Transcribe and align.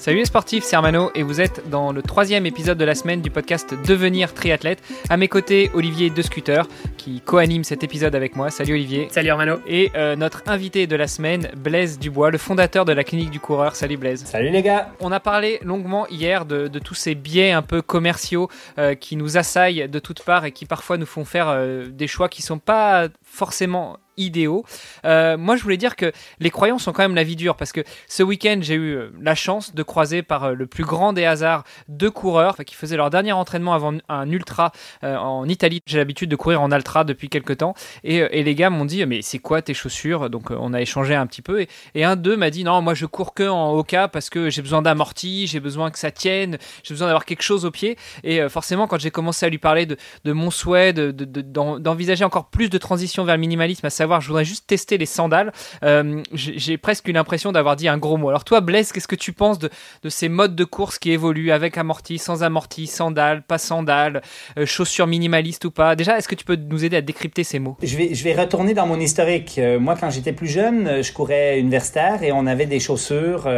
Salut 0.00 0.16
les 0.16 0.24
sportifs, 0.24 0.64
c'est 0.64 0.76
Armano 0.76 1.10
et 1.14 1.22
vous 1.22 1.42
êtes 1.42 1.68
dans 1.68 1.92
le 1.92 2.00
troisième 2.00 2.46
épisode 2.46 2.78
de 2.78 2.86
la 2.86 2.94
semaine 2.94 3.20
du 3.20 3.28
podcast 3.28 3.74
Devenir 3.86 4.32
triathlète. 4.32 4.82
À 5.10 5.18
mes 5.18 5.28
côtés, 5.28 5.70
Olivier 5.74 6.08
De 6.08 6.22
Scooter 6.22 6.66
qui 6.96 7.20
co-anime 7.20 7.64
cet 7.64 7.84
épisode 7.84 8.14
avec 8.14 8.34
moi. 8.34 8.50
Salut 8.50 8.72
Olivier. 8.72 9.08
Salut 9.10 9.28
Armano. 9.28 9.58
Et 9.66 9.90
euh, 9.96 10.16
notre 10.16 10.42
invité 10.46 10.86
de 10.86 10.96
la 10.96 11.06
semaine, 11.06 11.50
Blaise 11.54 11.98
Dubois, 11.98 12.30
le 12.30 12.38
fondateur 12.38 12.86
de 12.86 12.92
la 12.92 13.04
clinique 13.04 13.30
du 13.30 13.40
coureur. 13.40 13.76
Salut 13.76 13.98
Blaise. 13.98 14.24
Salut 14.24 14.48
les 14.48 14.62
gars. 14.62 14.90
On 15.00 15.12
a 15.12 15.20
parlé 15.20 15.60
longuement 15.62 16.06
hier 16.08 16.46
de, 16.46 16.68
tous 16.78 16.94
ces 16.94 17.14
biais 17.14 17.52
un 17.52 17.60
peu 17.60 17.82
commerciaux 17.82 18.48
euh, 18.78 18.94
qui 18.94 19.16
nous 19.16 19.36
assaillent 19.36 19.86
de 19.86 19.98
toutes 19.98 20.22
parts 20.22 20.46
et 20.46 20.52
qui 20.52 20.64
parfois 20.64 20.96
nous 20.96 21.04
font 21.04 21.26
faire 21.26 21.48
euh, 21.48 21.88
des 21.90 22.06
choix 22.06 22.30
qui 22.30 22.40
sont 22.40 22.58
pas 22.58 23.08
forcément 23.30 23.98
idéaux. 24.20 24.64
Euh, 25.04 25.36
moi, 25.36 25.56
je 25.56 25.62
voulais 25.62 25.76
dire 25.76 25.96
que 25.96 26.12
les 26.38 26.50
croyants 26.50 26.78
sont 26.78 26.92
quand 26.92 27.02
même 27.02 27.14
la 27.14 27.24
vie 27.24 27.36
dure 27.36 27.56
parce 27.56 27.72
que 27.72 27.82
ce 28.08 28.22
week-end, 28.22 28.58
j'ai 28.60 28.74
eu 28.74 28.94
euh, 28.94 29.10
la 29.20 29.34
chance 29.34 29.74
de 29.74 29.82
croiser 29.82 30.22
par 30.22 30.44
euh, 30.44 30.54
le 30.54 30.66
plus 30.66 30.84
grand 30.84 31.12
des 31.12 31.24
hasards 31.24 31.64
deux 31.88 32.10
coureurs 32.10 32.56
qui 32.66 32.74
faisaient 32.74 32.96
leur 32.96 33.10
dernier 33.10 33.32
entraînement 33.32 33.72
avant 33.74 33.94
un 34.08 34.30
ultra 34.30 34.72
en 35.02 35.48
Italie. 35.48 35.80
J'ai 35.86 35.98
l'habitude 35.98 36.30
de 36.30 36.36
courir 36.36 36.60
en 36.62 36.70
ultra 36.70 37.04
depuis 37.04 37.28
quelques 37.28 37.58
temps 37.58 37.74
et, 38.04 38.42
les 38.42 38.54
gars 38.54 38.70
m'ont 38.70 38.84
dit 38.84 39.04
mais 39.06 39.22
c'est 39.22 39.38
quoi 39.38 39.62
tes 39.62 39.74
chaussures? 39.74 40.30
Donc 40.30 40.50
on 40.50 40.72
a 40.72 40.80
échangé 40.80 41.14
un 41.14 41.26
petit 41.26 41.42
peu 41.42 41.66
et, 41.94 42.04
un 42.04 42.16
d'eux 42.16 42.36
m'a 42.36 42.50
dit 42.50 42.64
non 42.64 42.82
moi 42.82 42.94
je 42.94 43.06
cours 43.06 43.34
que 43.34 43.48
en 43.48 43.72
Oka 43.72 44.08
parce 44.08 44.30
que 44.30 44.50
j'ai 44.50 44.62
besoin 44.62 44.82
d'amorti, 44.82 45.46
j'ai 45.46 45.60
besoin 45.60 45.90
que 45.90 45.98
ça 45.98 46.10
tienne, 46.10 46.58
j'ai 46.82 46.94
besoin 46.94 47.08
d'avoir 47.08 47.24
quelque 47.24 47.42
chose 47.42 47.64
au 47.64 47.70
pied 47.70 47.96
et 48.24 48.48
forcément 48.48 48.86
quand 48.86 48.98
j'ai 48.98 49.10
commencé 49.10 49.46
à 49.46 49.48
lui 49.48 49.58
parler 49.58 49.86
de, 49.86 49.96
mon 50.32 50.50
souhait 50.50 50.92
d'envisager 50.92 52.24
encore 52.24 52.50
plus 52.50 52.70
de 52.70 52.78
transition 52.78 53.19
vers 53.24 53.36
le 53.36 53.40
minimalisme, 53.40 53.86
à 53.86 53.90
savoir 53.90 54.20
je 54.20 54.28
voudrais 54.28 54.44
juste 54.44 54.66
tester 54.66 54.98
les 54.98 55.06
sandales. 55.06 55.52
Euh, 55.82 56.22
j'ai 56.32 56.78
presque 56.78 57.08
eu 57.08 57.12
l'impression 57.12 57.52
d'avoir 57.52 57.76
dit 57.76 57.88
un 57.88 57.98
gros 57.98 58.16
mot. 58.16 58.28
Alors 58.28 58.44
toi, 58.44 58.60
Blaise, 58.60 58.92
qu'est-ce 58.92 59.08
que 59.08 59.16
tu 59.16 59.32
penses 59.32 59.58
de, 59.58 59.70
ces 60.08 60.28
modes 60.28 60.54
de 60.54 60.64
course 60.64 60.98
qui 60.98 61.12
évoluent 61.12 61.52
avec 61.52 61.78
amorti, 61.78 62.18
sans 62.18 62.42
amorti, 62.42 62.86
sandales, 62.86 63.42
pas 63.42 63.58
sandales, 63.58 64.22
euh, 64.58 64.66
chaussures 64.66 65.06
minimalistes 65.06 65.64
ou 65.64 65.70
pas? 65.70 65.96
Déjà, 65.96 66.18
est-ce 66.18 66.28
que 66.28 66.34
tu 66.34 66.44
peux 66.44 66.56
nous 66.56 66.84
aider 66.84 66.96
à 66.96 67.02
décrypter 67.02 67.44
ces 67.44 67.58
mots? 67.58 67.76
Je 67.82 67.96
vais, 67.96 68.14
je 68.14 68.24
vais 68.24 68.34
retourner 68.34 68.74
dans 68.74 68.86
mon 68.86 68.98
historique. 68.98 69.56
Euh, 69.58 69.78
moi, 69.78 69.96
quand 69.98 70.10
j'étais 70.10 70.32
plus 70.32 70.48
jeune, 70.48 71.02
je 71.02 71.12
courais 71.12 71.60
universitaire 71.60 72.22
et 72.22 72.32
on 72.32 72.46
avait 72.46 72.66
des 72.66 72.80
chaussures 72.80 73.48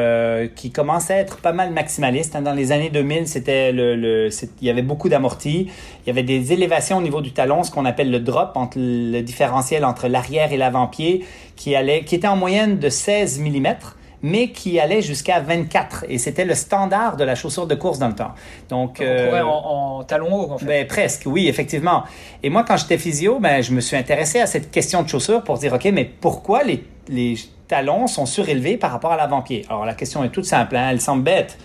qui 0.55 0.71
commençaient 0.71 1.15
à 1.15 1.19
être 1.19 1.39
pas 1.39 1.53
mal 1.53 1.73
maximalistes. 1.73 2.37
Hein. 2.37 2.43
Dans 2.43 2.55
les 2.55 2.73
années 2.73 2.91
2000, 2.91 3.27
c'était 3.29 3.73
le, 3.73 3.97
le 3.97 4.29
il 4.61 4.67
y 4.67 4.71
avait 4.71 4.83
beaucoup 4.83 5.09
d'amorti. 5.09 5.69
Il 6.05 6.07
y 6.07 6.11
avait 6.11 6.23
des 6.23 6.53
élévations 6.53 6.99
au 6.99 7.03
niveau 7.03 7.21
du 7.21 7.33
talon, 7.33 7.63
ce 7.63 7.71
qu'on 7.71 7.85
appelle 7.85 8.11
le 8.11 8.21
drop, 8.21 8.53
entre 8.55 8.79
le 8.79 9.21
différentiel 9.53 9.85
entre 9.85 10.09
l'arrière 10.09 10.53
et 10.53 10.57
l'avant-pied 10.57 11.25
qui, 11.57 11.75
allait, 11.77 12.05
qui 12.05 12.15
était 12.15 12.29
en 12.29 12.37
moyenne 12.37 12.79
de 12.79 12.89
16 12.89 13.41
mm 13.41 13.77
mais 14.25 14.51
qui 14.53 14.79
allait 14.79 15.03
jusqu'à 15.03 15.41
24. 15.41 16.05
Et 16.09 16.17
c'était 16.17 16.45
le 16.45 16.55
standard 16.55 17.17
de 17.17 17.25
la 17.25 17.35
chaussure 17.35 17.67
de 17.67 17.75
course 17.75 17.99
dans 17.99 18.07
le 18.07 18.15
temps. 18.15 18.31
Donc, 18.69 18.99
on 19.01 19.05
euh, 19.05 19.43
en, 19.43 20.05
talon 20.05 20.33
haut, 20.33 20.53
en 20.53 20.59
fait. 20.59 20.65
Ben, 20.65 20.87
presque, 20.87 21.25
oui, 21.27 21.49
effectivement. 21.49 22.05
Et 22.45 22.49
moi, 22.49 22.63
quand 22.63 22.77
j'étais 22.77 22.99
physio, 22.99 23.41
ben, 23.41 23.65
je 23.65 23.73
me 23.73 23.81
suis 23.81 23.97
intéressé 23.97 24.39
à 24.39 24.47
cette 24.47 24.71
question 24.71 25.03
de 25.03 25.09
chaussure 25.09 25.43
pour 25.43 25.59
dire, 25.59 25.73
OK, 25.73 25.87
mais 25.93 26.05
pourquoi 26.05 26.63
les, 26.63 26.85
les 27.09 27.35
talons 27.67 28.07
sont 28.07 28.25
surélevés 28.25 28.77
par 28.77 28.93
rapport 28.93 29.11
à 29.11 29.17
l'avant-pied? 29.17 29.67
Alors, 29.69 29.85
la 29.85 29.95
question 29.95 30.23
est 30.23 30.29
toute 30.29 30.45
simple, 30.45 30.77
hein? 30.77 30.91
elle 30.93 31.01
semble 31.01 31.25
bête, 31.25 31.59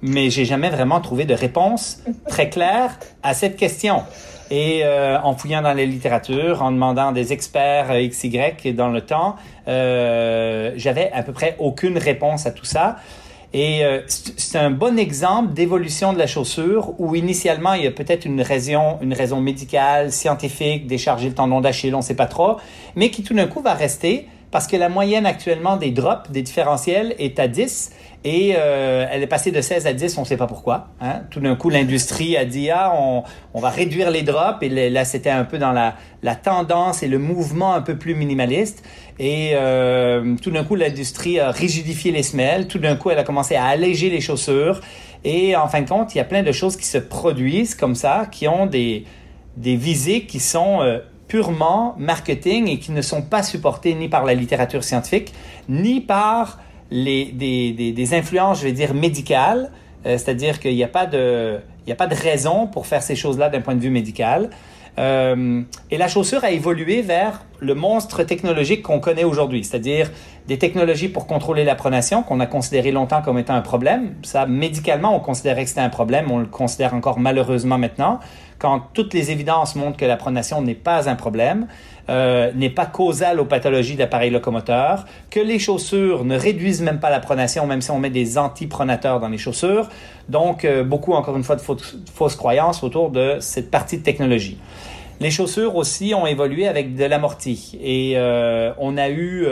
mais 0.00 0.28
j'ai 0.28 0.44
jamais 0.44 0.70
vraiment 0.70 1.00
trouvé 1.00 1.24
de 1.24 1.34
réponse 1.34 2.02
très 2.26 2.50
claire 2.50 2.98
à 3.22 3.32
cette 3.32 3.56
question. 3.56 4.02
Et 4.54 4.82
euh, 4.84 5.18
en 5.22 5.34
fouillant 5.34 5.62
dans 5.62 5.72
les 5.72 5.86
littératures, 5.86 6.60
en 6.60 6.72
demandant 6.72 7.12
des 7.12 7.32
experts 7.32 7.90
euh, 7.90 8.06
XY 8.06 8.74
dans 8.74 8.88
le 8.88 9.00
temps, 9.00 9.36
euh, 9.66 10.72
j'avais 10.76 11.10
à 11.12 11.22
peu 11.22 11.32
près 11.32 11.56
aucune 11.58 11.96
réponse 11.96 12.44
à 12.44 12.50
tout 12.50 12.66
ça. 12.66 12.96
Et 13.54 13.82
c'est 14.08 14.58
un 14.58 14.70
bon 14.70 14.98
exemple 14.98 15.52
d'évolution 15.52 16.14
de 16.14 16.18
la 16.18 16.26
chaussure 16.26 16.94
où 16.98 17.14
initialement 17.14 17.74
il 17.74 17.84
y 17.84 17.86
a 17.86 17.90
peut-être 17.90 18.24
une 18.24 18.40
raison, 18.40 18.96
une 19.02 19.12
raison 19.12 19.42
médicale, 19.42 20.10
scientifique, 20.10 20.86
décharger 20.86 21.28
le 21.28 21.34
tendon 21.34 21.60
d'Achille, 21.60 21.94
on 21.94 21.98
ne 21.98 22.02
sait 22.02 22.16
pas 22.16 22.24
trop, 22.24 22.56
mais 22.96 23.10
qui 23.10 23.22
tout 23.22 23.34
d'un 23.34 23.46
coup 23.46 23.60
va 23.60 23.74
rester 23.74 24.26
parce 24.50 24.66
que 24.66 24.76
la 24.76 24.88
moyenne 24.88 25.26
actuellement 25.26 25.76
des 25.76 25.90
drops, 25.90 26.30
des 26.30 26.42
différentiels, 26.42 27.14
est 27.18 27.38
à 27.38 27.48
10 27.48 27.90
et 28.24 28.54
euh, 28.56 29.04
elle 29.10 29.22
est 29.22 29.26
passée 29.26 29.50
de 29.50 29.60
16 29.60 29.86
à 29.86 29.92
10, 29.92 30.16
on 30.16 30.20
ne 30.20 30.26
sait 30.26 30.36
pas 30.36 30.46
pourquoi. 30.46 30.88
Hein. 31.00 31.22
Tout 31.30 31.40
d'un 31.40 31.56
coup, 31.56 31.70
l'industrie 31.70 32.36
a 32.36 32.44
dit, 32.44 32.70
ah, 32.70 32.92
on, 32.96 33.24
on, 33.52 33.60
va 33.60 33.70
réduire 33.70 34.10
les 34.10 34.22
drops. 34.22 34.62
Et 34.62 34.90
là, 34.90 35.04
c'était 35.04 35.30
un 35.30 35.44
peu 35.44 35.58
dans 35.58 35.72
la, 35.72 35.96
la, 36.22 36.36
tendance 36.36 37.02
et 37.02 37.08
le 37.08 37.18
mouvement 37.18 37.74
un 37.74 37.82
peu 37.82 37.96
plus 37.96 38.14
minimaliste. 38.14 38.84
Et 39.18 39.52
euh, 39.54 40.36
tout 40.40 40.52
d'un 40.52 40.62
coup, 40.62 40.76
l'industrie 40.76 41.40
a 41.40 41.50
rigidifié 41.50 42.12
les 42.12 42.22
semelles. 42.22 42.68
Tout 42.68 42.78
d'un 42.78 42.94
coup, 42.94 43.10
elle 43.10 43.18
a 43.18 43.24
commencé 43.24 43.56
à 43.56 43.64
alléger 43.64 44.08
les 44.08 44.20
chaussures. 44.20 44.80
Et 45.24 45.56
en 45.56 45.66
fin 45.66 45.82
de 45.82 45.88
compte, 45.88 46.14
il 46.14 46.18
y 46.18 46.20
a 46.20 46.24
plein 46.24 46.44
de 46.44 46.52
choses 46.52 46.76
qui 46.76 46.86
se 46.86 46.98
produisent 46.98 47.74
comme 47.74 47.96
ça, 47.96 48.26
qui 48.30 48.46
ont 48.46 48.66
des, 48.66 49.04
des 49.56 49.74
visées 49.74 50.26
qui 50.26 50.38
sont 50.38 50.80
euh, 50.80 51.00
purement 51.26 51.96
marketing 51.98 52.68
et 52.68 52.78
qui 52.78 52.92
ne 52.92 53.02
sont 53.02 53.22
pas 53.22 53.42
supportées 53.42 53.94
ni 53.94 54.08
par 54.08 54.24
la 54.24 54.34
littérature 54.34 54.84
scientifique, 54.84 55.32
ni 55.68 56.00
par 56.00 56.58
les, 56.92 57.24
des, 57.24 57.92
des, 57.92 58.14
influences, 58.14 58.60
je 58.60 58.64
vais 58.64 58.72
dire, 58.72 58.94
médicales, 58.94 59.70
euh, 60.04 60.18
c'est-à-dire 60.18 60.60
qu'il 60.60 60.74
n'y 60.74 60.84
a, 60.84 60.88
pas 60.88 61.06
de, 61.06 61.58
il 61.86 61.92
a 61.92 61.96
pas 61.96 62.06
de 62.06 62.14
raison 62.14 62.66
pour 62.66 62.86
faire 62.86 63.02
ces 63.02 63.16
choses-là 63.16 63.48
d'un 63.48 63.60
point 63.60 63.74
de 63.74 63.80
vue 63.80 63.90
médical. 63.90 64.50
Euh, 64.98 65.62
et 65.90 65.96
la 65.96 66.06
chaussure 66.06 66.44
a 66.44 66.50
évolué 66.50 67.00
vers 67.00 67.46
le 67.60 67.74
monstre 67.74 68.24
technologique 68.24 68.82
qu'on 68.82 69.00
connaît 69.00 69.24
aujourd'hui, 69.24 69.64
c'est-à-dire 69.64 70.10
des 70.48 70.58
technologies 70.58 71.08
pour 71.08 71.26
contrôler 71.26 71.64
la 71.64 71.74
pronation 71.74 72.22
qu'on 72.22 72.40
a 72.40 72.46
considéré 72.46 72.90
longtemps 72.90 73.22
comme 73.22 73.38
étant 73.38 73.54
un 73.54 73.60
problème. 73.60 74.14
Ça, 74.22 74.46
médicalement, 74.46 75.14
on 75.14 75.20
considérait 75.20 75.62
que 75.62 75.68
c'était 75.68 75.80
un 75.80 75.88
problème, 75.88 76.30
on 76.30 76.38
le 76.38 76.46
considère 76.46 76.94
encore 76.94 77.18
malheureusement 77.18 77.78
maintenant, 77.78 78.18
quand 78.58 78.80
toutes 78.92 79.14
les 79.14 79.30
évidences 79.30 79.76
montrent 79.76 79.96
que 79.96 80.04
la 80.04 80.16
pronation 80.16 80.62
n'est 80.62 80.74
pas 80.74 81.08
un 81.08 81.14
problème. 81.14 81.66
Euh, 82.10 82.50
n'est 82.56 82.68
pas 82.68 82.86
causal 82.86 83.38
aux 83.38 83.44
pathologies 83.44 83.94
d'appareils 83.94 84.30
locomoteurs, 84.30 85.04
que 85.30 85.38
les 85.38 85.60
chaussures 85.60 86.24
ne 86.24 86.36
réduisent 86.36 86.82
même 86.82 86.98
pas 86.98 87.10
la 87.10 87.20
pronation, 87.20 87.64
même 87.64 87.80
si 87.80 87.92
on 87.92 88.00
met 88.00 88.10
des 88.10 88.38
antipronateurs 88.38 89.20
dans 89.20 89.28
les 89.28 89.38
chaussures. 89.38 89.88
Donc, 90.28 90.64
euh, 90.64 90.82
beaucoup, 90.82 91.12
encore 91.12 91.36
une 91.36 91.44
fois, 91.44 91.54
de 91.54 91.60
fausses, 91.60 92.34
croyances 92.34 92.82
autour 92.82 93.10
de 93.10 93.36
cette 93.38 93.70
partie 93.70 93.98
de 93.98 94.02
technologie. 94.02 94.58
Les 95.20 95.30
chaussures 95.30 95.76
aussi 95.76 96.12
ont 96.12 96.26
évolué 96.26 96.66
avec 96.66 96.96
de 96.96 97.04
l'amorti. 97.04 97.78
Et 97.80 98.14
euh, 98.16 98.72
on 98.78 98.96
a 98.96 99.08
eu, 99.08 99.46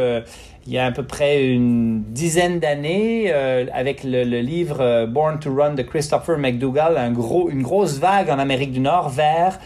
il 0.67 0.73
y 0.73 0.79
a 0.79 0.87
à 0.87 0.93
peu 0.93 1.03
près 1.03 1.47
une 1.49 2.03
dizaine 2.09 2.61
d'années, 2.61 3.33
avec 3.33 4.05
le, 4.05 4.23
livre 4.41 5.07
Born 5.07 5.39
to 5.39 5.55
Run 5.55 5.75
de 5.75 5.83
Christopher 5.83 6.39
McDougall, 6.39 6.97
une 7.51 7.63
grosse 7.63 7.99
vague 7.99 8.31
en 8.31 8.39
Amérique 8.39 8.73
du 8.73 8.81
Nord 8.81 9.09
vers 9.09 9.59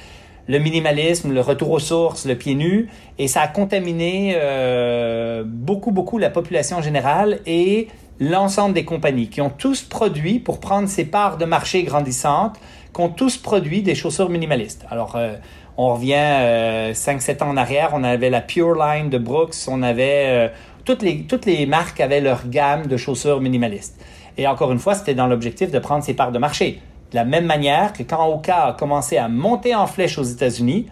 le 0.47 0.59
minimalisme, 0.59 1.33
le 1.33 1.41
retour 1.41 1.71
aux 1.71 1.79
sources, 1.79 2.27
le 2.27 2.37
pied 2.37 2.55
nu, 2.55 2.89
et 3.19 3.29
ça 3.29 3.43
a 3.43 3.49
contaminé 3.49 4.35
euh, 4.37 5.43
beaucoup, 5.47 5.91
beaucoup 5.91 6.19
la 6.19 6.31
population 6.31 6.83
générale 6.83 7.41
et 7.47 7.89
l'ensemble 8.21 8.75
des 8.75 8.85
compagnies 8.85 9.29
qui 9.29 9.41
ont 9.41 9.51
tous 9.51 9.83
produit, 9.83 10.39
pour 10.39 10.61
prendre 10.61 10.89
ces 10.89 11.05
parts 11.05 11.39
de 11.39 11.45
marché 11.45 11.83
grandissantes, 11.83 12.59
qui 12.95 13.01
ont 13.01 13.09
tous 13.09 13.37
produit 13.39 13.83
des 13.83 13.95
chaussures 13.95 14.31
minimalistes. 14.31 14.85
Alors, 14.91 15.17
euh, 15.17 15.35
on 15.77 15.95
revient 15.95 16.15
euh, 16.15 16.93
5-7 16.93 17.43
ans 17.43 17.49
en 17.49 17.57
arrière, 17.57 17.91
on 17.95 18.05
avait 18.05 18.31
la 18.31 18.41
Pure 18.41 18.75
Line 18.75 19.11
de 19.11 19.19
Brooks, 19.19 19.55
on 19.69 19.83
avait... 19.83 20.51
Toutes, 20.85 21.03
les, 21.03 21.23
toutes 21.23 21.47
les 21.47 21.67
marques 21.67 22.01
avaient 22.01 22.21
leur 22.21 22.49
gamme 22.49 22.87
de 22.87 22.97
chaussures 22.97 23.41
minimalistes. 23.41 23.99
Et 24.37 24.47
encore 24.47 24.73
une 24.73 24.79
fois, 24.79 24.95
c'était 24.95 25.15
dans 25.15 25.27
l'objectif 25.27 25.71
de 25.71 25.79
prendre 25.79 26.05
ces 26.05 26.15
parts 26.15 26.33
de 26.33 26.39
marché. 26.39 26.81
De 27.11 27.17
la 27.17 27.25
même 27.25 27.47
manière 27.47 27.93
que 27.93 28.03
quand 28.03 28.27
Oka 28.29 28.67
a 28.67 28.73
commencé 28.73 29.17
à 29.17 29.29
monter 29.29 29.75
en 29.75 29.87
flèche 29.87 30.19
aux 30.19 30.25
États-Unis 30.25 30.87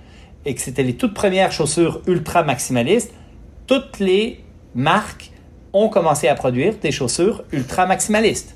et 0.44 0.55
que 0.55 0.61
c'était 0.61 0.83
les 0.83 0.94
toutes 0.94 1.15
premières 1.15 1.53
chaussures 1.53 2.00
ultra 2.06 2.43
maximalistes, 2.43 3.12
toutes 3.67 3.99
les 3.99 4.41
marques 4.75 5.31
ont 5.73 5.89
commencé 5.89 6.29
à 6.29 6.35
produire 6.35 6.75
des 6.81 6.91
chaussures 6.91 7.45
ultra 7.53 7.87
maximalistes. 7.87 8.55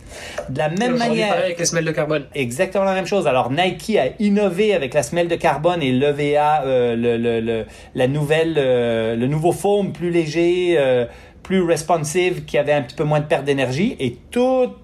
De 0.50 0.58
la 0.58 0.68
même 0.68 0.96
manière. 0.96 1.32
avec 1.32 1.58
la 1.58 1.64
semelle 1.64 1.84
de 1.84 1.92
carbone. 1.92 2.26
Exactement 2.34 2.84
la 2.84 2.94
même 2.94 3.06
chose. 3.06 3.26
Alors 3.26 3.50
Nike 3.50 3.96
a 3.96 4.08
innové 4.18 4.74
avec 4.74 4.94
la 4.94 5.02
semelle 5.02 5.28
de 5.28 5.36
carbone 5.36 5.82
et 5.82 5.92
l'EVA, 5.92 6.62
euh, 6.64 6.94
le, 6.96 7.64
la 7.94 8.08
nouvelle, 8.08 8.56
euh, 8.58 9.16
le 9.16 9.26
nouveau 9.26 9.52
foam 9.52 9.92
plus 9.92 10.10
léger, 10.10 10.76
euh, 10.78 11.06
plus 11.42 11.62
responsive, 11.62 12.44
qui 12.44 12.58
avait 12.58 12.72
un 12.72 12.82
petit 12.82 12.96
peu 12.96 13.04
moins 13.04 13.20
de 13.20 13.26
perte 13.26 13.44
d'énergie. 13.44 13.96
Et 13.98 14.16
toutes 14.30 14.76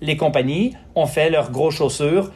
les 0.00 0.16
compagnies 0.16 0.74
ont 0.94 1.06
fait 1.06 1.30
leurs 1.30 1.50
gros 1.50 1.70
chaussures 1.70 2.30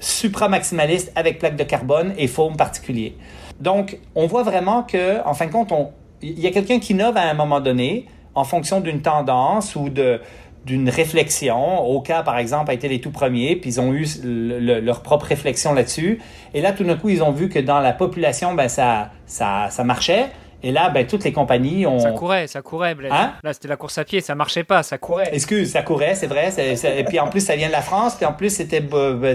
supra-maximalistes 0.00 1.12
avec 1.14 1.38
plaque 1.38 1.56
de 1.56 1.62
carbone 1.62 2.12
et 2.18 2.26
foam 2.26 2.56
particulier. 2.56 3.16
Donc, 3.60 3.98
on 4.16 4.26
voit 4.26 4.42
vraiment 4.42 4.82
que, 4.82 5.24
en 5.24 5.34
fin 5.34 5.46
de 5.46 5.52
compte, 5.52 5.72
il 6.20 6.40
y 6.40 6.46
a 6.46 6.50
quelqu'un 6.50 6.80
qui 6.80 6.92
innove 6.92 7.16
à 7.16 7.22
un 7.22 7.34
moment 7.34 7.60
donné 7.60 8.06
en 8.34 8.44
fonction 8.44 8.80
d'une 8.80 9.02
tendance 9.02 9.76
ou 9.76 9.88
de 9.88 10.20
d'une 10.64 10.88
réflexion. 10.88 11.84
Oka, 11.90 12.22
par 12.22 12.38
exemple, 12.38 12.70
a 12.70 12.74
été 12.74 12.88
les 12.88 13.00
tout 13.00 13.10
premiers, 13.10 13.56
puis 13.56 13.70
ils 13.70 13.80
ont 13.80 13.92
eu 13.92 14.06
leur 14.22 15.02
propre 15.02 15.26
réflexion 15.26 15.74
là-dessus. 15.74 16.20
Et 16.54 16.60
là, 16.60 16.72
tout 16.72 16.84
d'un 16.84 16.96
coup, 16.96 17.08
ils 17.08 17.22
ont 17.22 17.32
vu 17.32 17.48
que 17.48 17.58
dans 17.58 17.80
la 17.80 17.92
population, 17.92 18.54
ben, 18.54 18.68
ça, 18.68 19.10
ça, 19.26 19.68
ça 19.70 19.84
marchait. 19.84 20.26
Et 20.62 20.70
là, 20.70 20.90
ben, 20.90 21.04
toutes 21.04 21.24
les 21.24 21.32
compagnies 21.32 21.86
ont. 21.86 21.98
Ça 21.98 22.12
courait, 22.12 22.46
ça 22.46 22.62
courait, 22.62 22.94
Hein? 23.10 23.32
Là, 23.42 23.52
c'était 23.52 23.66
la 23.68 23.76
course 23.76 23.98
à 23.98 24.04
pied, 24.04 24.20
ça 24.20 24.36
marchait 24.36 24.62
pas, 24.62 24.84
ça 24.84 24.98
courait. 24.98 25.30
Excuse, 25.32 25.72
ça 25.72 25.82
courait, 25.82 26.14
c'est 26.14 26.28
vrai. 26.28 26.50
et 26.56 27.04
puis 27.04 27.18
en 27.18 27.26
plus, 27.26 27.40
ça 27.40 27.56
vient 27.56 27.66
de 27.66 27.72
la 27.72 27.82
France, 27.82 28.14
puis 28.14 28.24
en 28.24 28.32
plus, 28.32 28.50
c'était 28.50 28.82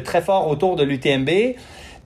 très 0.05 0.21
fort 0.21 0.47
autour 0.47 0.77
de 0.77 0.83
l'UTMB. 0.83 1.29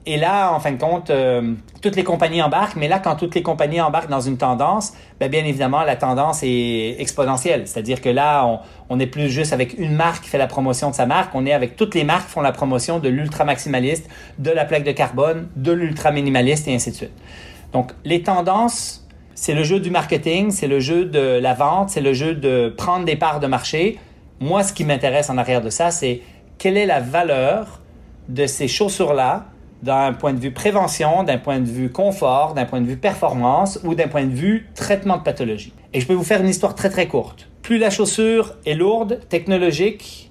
Et 0.04 0.16
là, 0.16 0.52
en 0.52 0.58
fin 0.58 0.72
de 0.72 0.80
compte, 0.80 1.10
euh, 1.10 1.54
toutes 1.80 1.94
les 1.94 2.02
compagnies 2.02 2.42
embarquent, 2.42 2.74
mais 2.74 2.88
là, 2.88 2.98
quand 2.98 3.14
toutes 3.14 3.36
les 3.36 3.42
compagnies 3.42 3.80
embarquent 3.80 4.10
dans 4.10 4.20
une 4.20 4.36
tendance, 4.36 4.94
ben, 5.20 5.30
bien 5.30 5.44
évidemment, 5.44 5.82
la 5.84 5.94
tendance 5.94 6.40
est 6.42 6.96
exponentielle. 6.98 7.68
C'est-à-dire 7.68 8.00
que 8.00 8.08
là, 8.08 8.62
on 8.88 8.96
n'est 8.96 9.06
plus 9.06 9.28
juste 9.30 9.52
avec 9.52 9.78
une 9.78 9.94
marque 9.94 10.24
qui 10.24 10.30
fait 10.30 10.38
la 10.38 10.48
promotion 10.48 10.90
de 10.90 10.94
sa 10.96 11.06
marque, 11.06 11.32
on 11.34 11.46
est 11.46 11.52
avec 11.52 11.76
toutes 11.76 11.94
les 11.94 12.02
marques 12.02 12.26
qui 12.26 12.32
font 12.32 12.40
la 12.40 12.50
promotion 12.50 12.98
de 12.98 13.08
l'ultra 13.08 13.44
maximaliste, 13.44 14.08
de 14.38 14.50
la 14.50 14.64
plaque 14.64 14.84
de 14.84 14.92
carbone, 14.92 15.48
de 15.54 15.70
l'ultra 15.70 16.10
minimaliste 16.10 16.66
et 16.66 16.74
ainsi 16.74 16.90
de 16.90 16.96
suite. 16.96 17.12
Donc, 17.72 17.92
les 18.04 18.22
tendances 18.22 19.02
c'est 19.34 19.54
le 19.54 19.64
jeu 19.64 19.80
du 19.80 19.90
marketing, 19.90 20.50
c'est 20.50 20.68
le 20.68 20.78
jeu 20.78 21.04
de 21.04 21.40
la 21.40 21.54
vente, 21.54 21.90
c'est 21.90 22.00
le 22.00 22.12
jeu 22.12 22.34
de 22.34 22.72
prendre 22.76 23.04
des 23.04 23.16
parts 23.16 23.40
de 23.40 23.48
marché. 23.48 23.98
Moi, 24.40 24.62
ce 24.62 24.72
qui 24.72 24.84
m'intéresse 24.84 25.30
en 25.30 25.38
arrière 25.38 25.60
de 25.62 25.70
ça, 25.70 25.90
c'est 25.90 26.20
quelle 26.58 26.76
est 26.76 26.86
la 26.86 27.00
valeur 27.00 27.80
de 28.28 28.46
ces 28.46 28.68
chaussures-là 28.68 29.46
d'un 29.82 30.12
point 30.12 30.32
de 30.32 30.38
vue 30.38 30.52
prévention, 30.52 31.24
d'un 31.24 31.38
point 31.38 31.58
de 31.58 31.68
vue 31.68 31.90
confort, 31.90 32.54
d'un 32.54 32.64
point 32.64 32.80
de 32.80 32.86
vue 32.86 32.96
performance 32.96 33.80
ou 33.84 33.94
d'un 33.94 34.08
point 34.08 34.24
de 34.24 34.34
vue 34.34 34.68
traitement 34.74 35.18
de 35.18 35.22
pathologie. 35.22 35.72
Et 35.92 36.00
je 36.00 36.06
peux 36.06 36.14
vous 36.14 36.24
faire 36.24 36.40
une 36.40 36.48
histoire 36.48 36.74
très 36.74 36.88
très 36.88 37.08
courte. 37.08 37.48
Plus 37.62 37.78
la 37.78 37.90
chaussure 37.90 38.54
est 38.64 38.74
lourde, 38.74 39.20
technologique, 39.28 40.30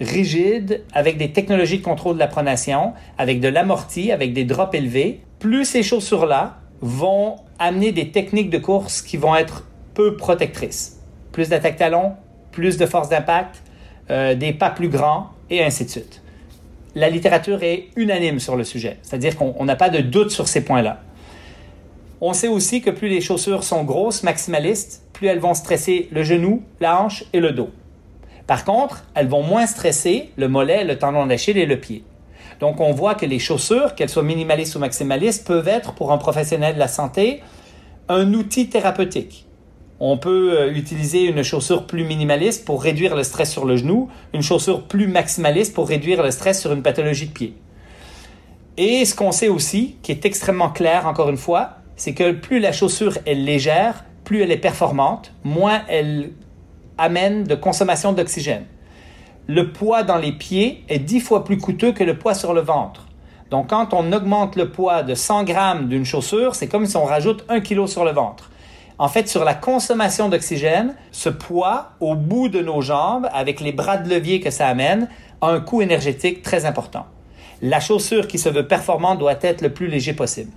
rigide, 0.00 0.82
avec 0.92 1.16
des 1.16 1.32
technologies 1.32 1.78
de 1.78 1.84
contrôle 1.84 2.14
de 2.14 2.20
la 2.20 2.28
pronation, 2.28 2.92
avec 3.18 3.40
de 3.40 3.48
l'amorti, 3.48 4.12
avec 4.12 4.32
des 4.32 4.44
drops 4.44 4.74
élevés, 4.74 5.20
plus 5.38 5.64
ces 5.64 5.82
chaussures-là 5.82 6.58
vont 6.80 7.36
amener 7.58 7.92
des 7.92 8.10
techniques 8.10 8.50
de 8.50 8.58
course 8.58 9.02
qui 9.02 9.16
vont 9.16 9.36
être 9.36 9.64
peu 9.94 10.16
protectrices. 10.16 11.00
Plus 11.32 11.48
d'attaque 11.48 11.76
talon, 11.76 12.12
plus 12.50 12.76
de 12.76 12.86
force 12.86 13.08
d'impact, 13.08 13.62
euh, 14.10 14.34
des 14.34 14.52
pas 14.52 14.70
plus 14.70 14.88
grands 14.88 15.30
et 15.50 15.62
ainsi 15.62 15.84
de 15.84 15.90
suite. 15.90 16.22
La 16.94 17.08
littérature 17.08 17.62
est 17.62 17.88
unanime 17.96 18.38
sur 18.38 18.56
le 18.56 18.64
sujet, 18.64 18.98
c'est-à-dire 19.02 19.36
qu'on 19.36 19.64
n'a 19.64 19.76
pas 19.76 19.88
de 19.88 20.00
doute 20.00 20.30
sur 20.30 20.46
ces 20.46 20.62
points-là. 20.62 21.00
On 22.20 22.34
sait 22.34 22.48
aussi 22.48 22.82
que 22.82 22.90
plus 22.90 23.08
les 23.08 23.20
chaussures 23.20 23.64
sont 23.64 23.82
grosses, 23.82 24.22
maximalistes, 24.22 25.02
plus 25.12 25.26
elles 25.26 25.40
vont 25.40 25.54
stresser 25.54 26.08
le 26.12 26.22
genou, 26.22 26.62
la 26.80 27.00
hanche 27.00 27.24
et 27.32 27.40
le 27.40 27.52
dos. 27.52 27.70
Par 28.46 28.64
contre, 28.64 29.04
elles 29.14 29.28
vont 29.28 29.42
moins 29.42 29.66
stresser 29.66 30.30
le 30.36 30.48
mollet, 30.48 30.84
le 30.84 30.98
tendon 30.98 31.26
d'Achille 31.26 31.58
et 31.58 31.66
le 31.66 31.80
pied. 31.80 32.04
Donc, 32.60 32.80
on 32.80 32.92
voit 32.92 33.14
que 33.14 33.26
les 33.26 33.38
chaussures, 33.38 33.94
qu'elles 33.94 34.08
soient 34.08 34.22
minimalistes 34.22 34.76
ou 34.76 34.78
maximalistes, 34.78 35.46
peuvent 35.46 35.68
être 35.68 35.94
pour 35.94 36.12
un 36.12 36.18
professionnel 36.18 36.74
de 36.74 36.78
la 36.78 36.88
santé 36.88 37.40
un 38.08 38.34
outil 38.34 38.68
thérapeutique. 38.68 39.46
On 40.04 40.18
peut 40.18 40.58
euh, 40.58 40.72
utiliser 40.72 41.26
une 41.26 41.44
chaussure 41.44 41.86
plus 41.86 42.02
minimaliste 42.02 42.64
pour 42.64 42.82
réduire 42.82 43.14
le 43.14 43.22
stress 43.22 43.52
sur 43.52 43.64
le 43.64 43.76
genou, 43.76 44.08
une 44.34 44.42
chaussure 44.42 44.82
plus 44.82 45.06
maximaliste 45.06 45.74
pour 45.74 45.86
réduire 45.86 46.24
le 46.24 46.32
stress 46.32 46.60
sur 46.60 46.72
une 46.72 46.82
pathologie 46.82 47.28
de 47.28 47.32
pied. 47.32 47.54
Et 48.76 49.04
ce 49.04 49.14
qu'on 49.14 49.30
sait 49.30 49.48
aussi, 49.48 49.94
qui 50.02 50.10
est 50.10 50.26
extrêmement 50.26 50.70
clair 50.70 51.06
encore 51.06 51.28
une 51.28 51.36
fois, 51.36 51.76
c'est 51.94 52.14
que 52.14 52.32
plus 52.32 52.58
la 52.58 52.72
chaussure 52.72 53.16
est 53.26 53.34
légère, 53.34 54.04
plus 54.24 54.42
elle 54.42 54.50
est 54.50 54.56
performante, 54.56 55.32
moins 55.44 55.82
elle 55.86 56.32
amène 56.98 57.44
de 57.44 57.54
consommation 57.54 58.12
d'oxygène 58.12 58.64
le 59.46 59.72
poids 59.72 60.02
dans 60.02 60.18
les 60.18 60.32
pieds 60.32 60.84
est 60.88 60.98
dix 60.98 61.20
fois 61.20 61.44
plus 61.44 61.58
coûteux 61.58 61.92
que 61.92 62.04
le 62.04 62.16
poids 62.16 62.34
sur 62.34 62.54
le 62.54 62.60
ventre. 62.60 63.06
Donc, 63.50 63.68
quand 63.68 63.92
on 63.92 64.12
augmente 64.12 64.56
le 64.56 64.70
poids 64.70 65.02
de 65.02 65.14
100 65.14 65.44
grammes 65.44 65.88
d'une 65.88 66.04
chaussure, 66.04 66.54
c'est 66.54 66.68
comme 66.68 66.86
si 66.86 66.96
on 66.96 67.04
rajoute 67.04 67.44
un 67.48 67.60
kilo 67.60 67.86
sur 67.86 68.04
le 68.04 68.12
ventre. 68.12 68.50
En 68.98 69.08
fait, 69.08 69.28
sur 69.28 69.44
la 69.44 69.54
consommation 69.54 70.28
d'oxygène, 70.28 70.94
ce 71.10 71.28
poids 71.28 71.92
au 72.00 72.14
bout 72.14 72.48
de 72.48 72.60
nos 72.60 72.80
jambes, 72.80 73.28
avec 73.32 73.60
les 73.60 73.72
bras 73.72 73.96
de 73.96 74.08
levier 74.08 74.40
que 74.40 74.50
ça 74.50 74.68
amène, 74.68 75.08
a 75.40 75.48
un 75.48 75.60
coût 75.60 75.82
énergétique 75.82 76.42
très 76.42 76.64
important. 76.64 77.06
La 77.62 77.80
chaussure 77.80 78.26
qui 78.26 78.38
se 78.38 78.48
veut 78.48 78.66
performante 78.66 79.18
doit 79.18 79.38
être 79.40 79.62
le 79.62 79.72
plus 79.72 79.86
léger 79.86 80.12
possible. 80.12 80.50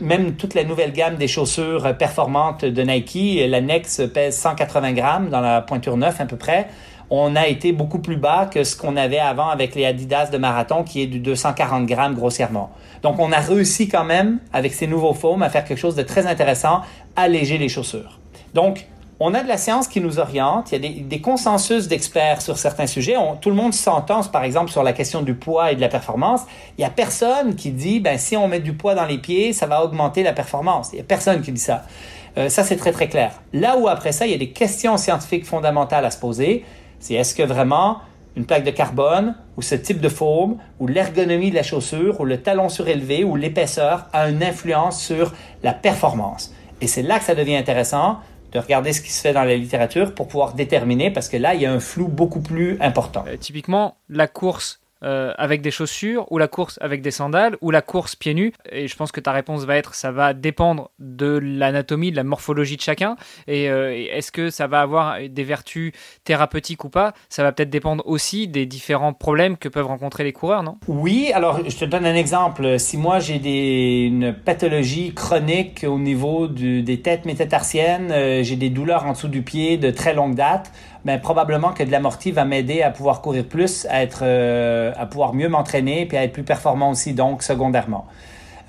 Même 0.00 0.36
toute 0.36 0.54
la 0.54 0.62
nouvelle 0.62 0.92
gamme 0.92 1.16
des 1.16 1.26
chaussures 1.26 1.96
performantes 1.96 2.64
de 2.64 2.82
Nike, 2.82 3.40
la 3.48 3.60
Nex 3.60 4.02
pèse 4.14 4.36
180 4.36 4.92
grammes 4.92 5.28
dans 5.28 5.40
la 5.40 5.60
pointure 5.60 5.96
9 5.96 6.20
à 6.20 6.26
peu 6.26 6.36
près 6.36 6.68
on 7.10 7.36
a 7.36 7.46
été 7.46 7.72
beaucoup 7.72 8.00
plus 8.00 8.16
bas 8.16 8.46
que 8.46 8.64
ce 8.64 8.76
qu'on 8.76 8.96
avait 8.96 9.18
avant 9.18 9.48
avec 9.48 9.74
les 9.74 9.84
Adidas 9.86 10.26
de 10.26 10.38
marathon, 10.38 10.84
qui 10.84 11.02
est 11.02 11.06
du 11.06 11.20
240 11.20 11.86
grammes 11.86 12.14
grossièrement. 12.14 12.70
Donc, 13.02 13.18
on 13.18 13.32
a 13.32 13.38
réussi 13.38 13.88
quand 13.88 14.04
même, 14.04 14.40
avec 14.52 14.74
ces 14.74 14.86
nouveaux 14.86 15.14
foams, 15.14 15.42
à 15.42 15.48
faire 15.48 15.64
quelque 15.64 15.78
chose 15.78 15.94
de 15.94 16.02
très 16.02 16.26
intéressant, 16.26 16.82
alléger 17.16 17.58
les 17.58 17.68
chaussures. 17.68 18.18
Donc, 18.54 18.86
on 19.20 19.34
a 19.34 19.42
de 19.42 19.48
la 19.48 19.56
science 19.56 19.88
qui 19.88 20.00
nous 20.00 20.20
oriente, 20.20 20.70
il 20.70 20.84
y 20.84 20.86
a 20.86 21.02
des, 21.02 21.20
consensus 21.20 21.88
d'experts 21.88 22.40
sur 22.40 22.56
certains 22.56 22.86
sujets. 22.86 23.16
tout 23.40 23.50
le 23.50 23.56
monde 23.56 23.74
s'entend, 23.74 24.22
par 24.24 24.44
exemple, 24.44 24.70
sur 24.70 24.84
la 24.84 24.92
question 24.92 25.22
du 25.22 25.34
poids 25.34 25.72
et 25.72 25.76
de 25.76 25.80
la 25.80 25.88
performance. 25.88 26.42
Il 26.76 26.82
n'y 26.82 26.84
a 26.84 26.90
personne 26.90 27.56
qui 27.56 27.72
dit, 27.72 27.98
ben, 27.98 28.16
si 28.16 28.36
on 28.36 28.46
met 28.46 28.60
du 28.60 28.74
poids 28.74 28.94
dans 28.94 29.06
les 29.06 29.18
pieds, 29.18 29.52
ça 29.52 29.66
va 29.66 29.82
augmenter 29.82 30.22
la 30.22 30.32
performance. 30.32 30.90
Il 30.92 30.96
n'y 30.96 31.00
a 31.00 31.04
personne 31.04 31.42
qui 31.42 31.50
dit 31.50 31.60
ça. 31.60 31.82
Euh, 32.36 32.48
ça, 32.48 32.62
c'est 32.62 32.76
très, 32.76 32.92
très 32.92 33.08
clair. 33.08 33.32
Là 33.52 33.76
où, 33.76 33.88
après 33.88 34.12
ça, 34.12 34.24
il 34.24 34.30
y 34.30 34.34
a 34.34 34.38
des 34.38 34.50
questions 34.50 34.96
scientifiques 34.96 35.44
fondamentales 35.44 36.04
à 36.04 36.12
se 36.12 36.18
poser. 36.18 36.64
C'est 37.00 37.14
est-ce 37.14 37.34
que 37.34 37.42
vraiment 37.42 37.98
une 38.36 38.46
plaque 38.46 38.64
de 38.64 38.70
carbone 38.70 39.34
ou 39.56 39.62
ce 39.62 39.74
type 39.74 40.00
de 40.00 40.08
forme 40.08 40.58
ou 40.78 40.86
l'ergonomie 40.86 41.50
de 41.50 41.56
la 41.56 41.62
chaussure 41.62 42.20
ou 42.20 42.24
le 42.24 42.40
talon 42.40 42.68
surélevé 42.68 43.24
ou 43.24 43.36
l'épaisseur 43.36 44.06
a 44.12 44.28
une 44.28 44.42
influence 44.42 45.02
sur 45.02 45.34
la 45.62 45.72
performance? 45.72 46.54
Et 46.80 46.86
c'est 46.86 47.02
là 47.02 47.18
que 47.18 47.24
ça 47.24 47.34
devient 47.34 47.56
intéressant 47.56 48.18
de 48.52 48.58
regarder 48.58 48.92
ce 48.92 49.00
qui 49.00 49.10
se 49.10 49.20
fait 49.20 49.32
dans 49.32 49.44
la 49.44 49.56
littérature 49.56 50.14
pour 50.14 50.28
pouvoir 50.28 50.54
déterminer 50.54 51.10
parce 51.10 51.28
que 51.28 51.36
là, 51.36 51.54
il 51.54 51.62
y 51.62 51.66
a 51.66 51.72
un 51.72 51.80
flou 51.80 52.08
beaucoup 52.08 52.40
plus 52.40 52.78
important. 52.80 53.24
Euh, 53.26 53.36
typiquement, 53.36 53.96
la 54.08 54.26
course 54.26 54.80
euh, 55.04 55.32
avec 55.38 55.62
des 55.62 55.70
chaussures, 55.70 56.30
ou 56.30 56.38
la 56.38 56.48
course 56.48 56.78
avec 56.80 57.02
des 57.02 57.10
sandales, 57.10 57.56
ou 57.60 57.70
la 57.70 57.82
course 57.82 58.16
pieds 58.16 58.34
nus. 58.34 58.52
Et 58.70 58.88
je 58.88 58.96
pense 58.96 59.12
que 59.12 59.20
ta 59.20 59.32
réponse 59.32 59.64
va 59.64 59.76
être, 59.76 59.94
ça 59.94 60.12
va 60.12 60.34
dépendre 60.34 60.90
de 60.98 61.38
l'anatomie, 61.42 62.10
de 62.10 62.16
la 62.16 62.24
morphologie 62.24 62.76
de 62.76 62.82
chacun. 62.82 63.16
Et 63.46 63.70
euh, 63.70 63.94
est-ce 63.94 64.32
que 64.32 64.50
ça 64.50 64.66
va 64.66 64.80
avoir 64.80 65.18
des 65.28 65.44
vertus 65.44 65.92
thérapeutiques 66.24 66.84
ou 66.84 66.88
pas? 66.88 67.12
Ça 67.28 67.42
va 67.42 67.52
peut-être 67.52 67.70
dépendre 67.70 68.02
aussi 68.06 68.48
des 68.48 68.66
différents 68.66 69.12
problèmes 69.12 69.56
que 69.56 69.68
peuvent 69.68 69.86
rencontrer 69.86 70.24
les 70.24 70.32
coureurs, 70.32 70.62
non? 70.62 70.78
Oui, 70.86 71.30
alors 71.34 71.68
je 71.68 71.76
te 71.76 71.84
donne 71.84 72.06
un 72.06 72.14
exemple. 72.14 72.78
Si 72.78 72.96
moi 72.96 73.18
j'ai 73.18 74.06
une 74.06 74.32
pathologie 74.32 75.12
chronique 75.14 75.84
au 75.88 75.98
niveau 75.98 76.48
des 76.48 77.00
têtes 77.00 77.24
métatarsiennes, 77.24 78.10
euh, 78.10 78.42
j'ai 78.42 78.56
des 78.56 78.70
douleurs 78.70 79.04
en 79.04 79.12
dessous 79.12 79.28
du 79.28 79.42
pied 79.42 79.76
de 79.76 79.90
très 79.90 80.14
longue 80.14 80.34
date, 80.34 80.72
ben, 81.04 81.20
probablement 81.20 81.72
que 81.72 81.82
de 81.82 81.90
l'amorti 81.90 82.32
va 82.32 82.44
m'aider 82.44 82.82
à 82.82 82.90
pouvoir 82.90 83.20
courir 83.20 83.44
plus, 83.44 83.86
à, 83.90 84.02
être, 84.02 84.20
euh, 84.22 84.92
à 84.96 85.06
pouvoir 85.06 85.34
mieux 85.34 85.48
m'entraîner, 85.48 86.06
puis 86.06 86.16
à 86.16 86.24
être 86.24 86.32
plus 86.32 86.42
performant 86.42 86.90
aussi, 86.90 87.14
donc 87.14 87.42
secondairement. 87.42 88.06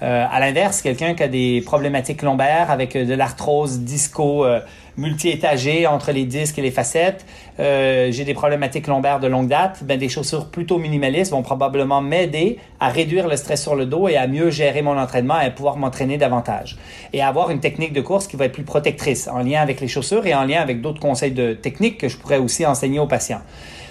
Euh, 0.01 0.25
à 0.29 0.39
l'inverse, 0.39 0.81
quelqu'un 0.81 1.13
qui 1.13 1.23
a 1.23 1.27
des 1.27 1.61
problématiques 1.65 2.21
lombaires 2.21 2.71
avec 2.71 2.95
euh, 2.95 3.05
de 3.05 3.13
l'arthrose 3.13 3.79
disco 3.79 4.45
euh, 4.45 4.61
multi-étagée 4.95 5.87
entre 5.87 6.11
les 6.11 6.25
disques 6.25 6.57
et 6.57 6.61
les 6.61 6.71
facettes, 6.71 7.25
euh, 7.59 8.09
j'ai 8.11 8.23
des 8.23 8.33
problématiques 8.33 8.87
lombaires 8.87 9.19
de 9.19 9.27
longue 9.27 9.47
date, 9.47 9.83
ben, 9.83 9.99
des 9.99 10.07
chaussures 10.07 10.47
plutôt 10.47 10.77
minimalistes 10.77 11.31
vont 11.31 11.41
probablement 11.41 12.01
m'aider 12.01 12.59
à 12.79 12.89
réduire 12.89 13.27
le 13.27 13.35
stress 13.35 13.61
sur 13.61 13.75
le 13.75 13.85
dos 13.85 14.07
et 14.07 14.15
à 14.15 14.27
mieux 14.27 14.49
gérer 14.49 14.81
mon 14.81 14.97
entraînement 14.97 15.39
et 15.39 15.45
à 15.45 15.51
pouvoir 15.51 15.75
m'entraîner 15.75 16.17
davantage. 16.17 16.77
Et 17.11 17.21
avoir 17.21 17.51
une 17.51 17.59
technique 17.59 17.91
de 17.93 18.01
course 18.01 18.27
qui 18.27 18.37
va 18.37 18.45
être 18.45 18.53
plus 18.53 18.63
protectrice 18.63 19.27
en 19.27 19.39
lien 19.39 19.61
avec 19.61 19.81
les 19.81 19.87
chaussures 19.87 20.25
et 20.25 20.33
en 20.33 20.45
lien 20.45 20.61
avec 20.61 20.81
d'autres 20.81 21.01
conseils 21.01 21.31
de 21.31 21.53
technique 21.53 21.97
que 21.97 22.07
je 22.07 22.17
pourrais 22.17 22.37
aussi 22.37 22.65
enseigner 22.65 22.99
aux 22.99 23.07
patients. 23.07 23.41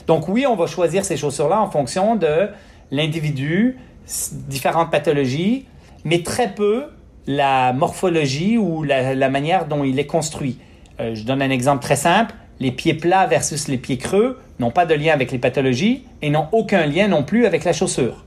Donc 0.07 0.29
oui, 0.29 0.47
on 0.47 0.57
va 0.57 0.67
choisir 0.67 1.05
ces 1.05 1.19
chaussures-là 1.19 1.61
en 1.61 1.71
fonction 1.71 2.17
de 2.17 2.49
l'individu, 2.91 3.77
différentes 4.49 4.91
pathologies, 4.91 5.67
mais 6.05 6.23
très 6.23 6.55
peu 6.55 6.87
la 7.28 7.75
morphologie 7.75 8.59
ou 8.59 8.83
la, 8.83 9.28
manière 9.28 9.67
dont 9.67 9.85
il 9.85 9.99
est 9.99 10.07
construit. 10.07 10.59
Euh, 10.99 11.14
je 11.14 11.25
donne 11.25 11.43
un 11.43 11.50
exemple 11.50 11.83
très 11.83 11.95
simple. 11.95 12.35
Les 12.59 12.73
pieds 12.73 12.95
plats 12.95 13.26
versus 13.26 13.69
les 13.69 13.76
pieds 13.76 13.99
creux 13.99 14.40
n'ont 14.59 14.71
pas 14.71 14.87
de 14.87 14.95
lien 14.95 15.12
avec 15.12 15.31
les 15.31 15.38
pathologies 15.38 16.05
et 16.23 16.31
n'ont 16.31 16.49
aucun 16.52 16.87
lien 16.87 17.07
non 17.07 17.23
plus 17.23 17.47
avec 17.47 17.64
la 17.64 17.73
chaussure. 17.73 18.25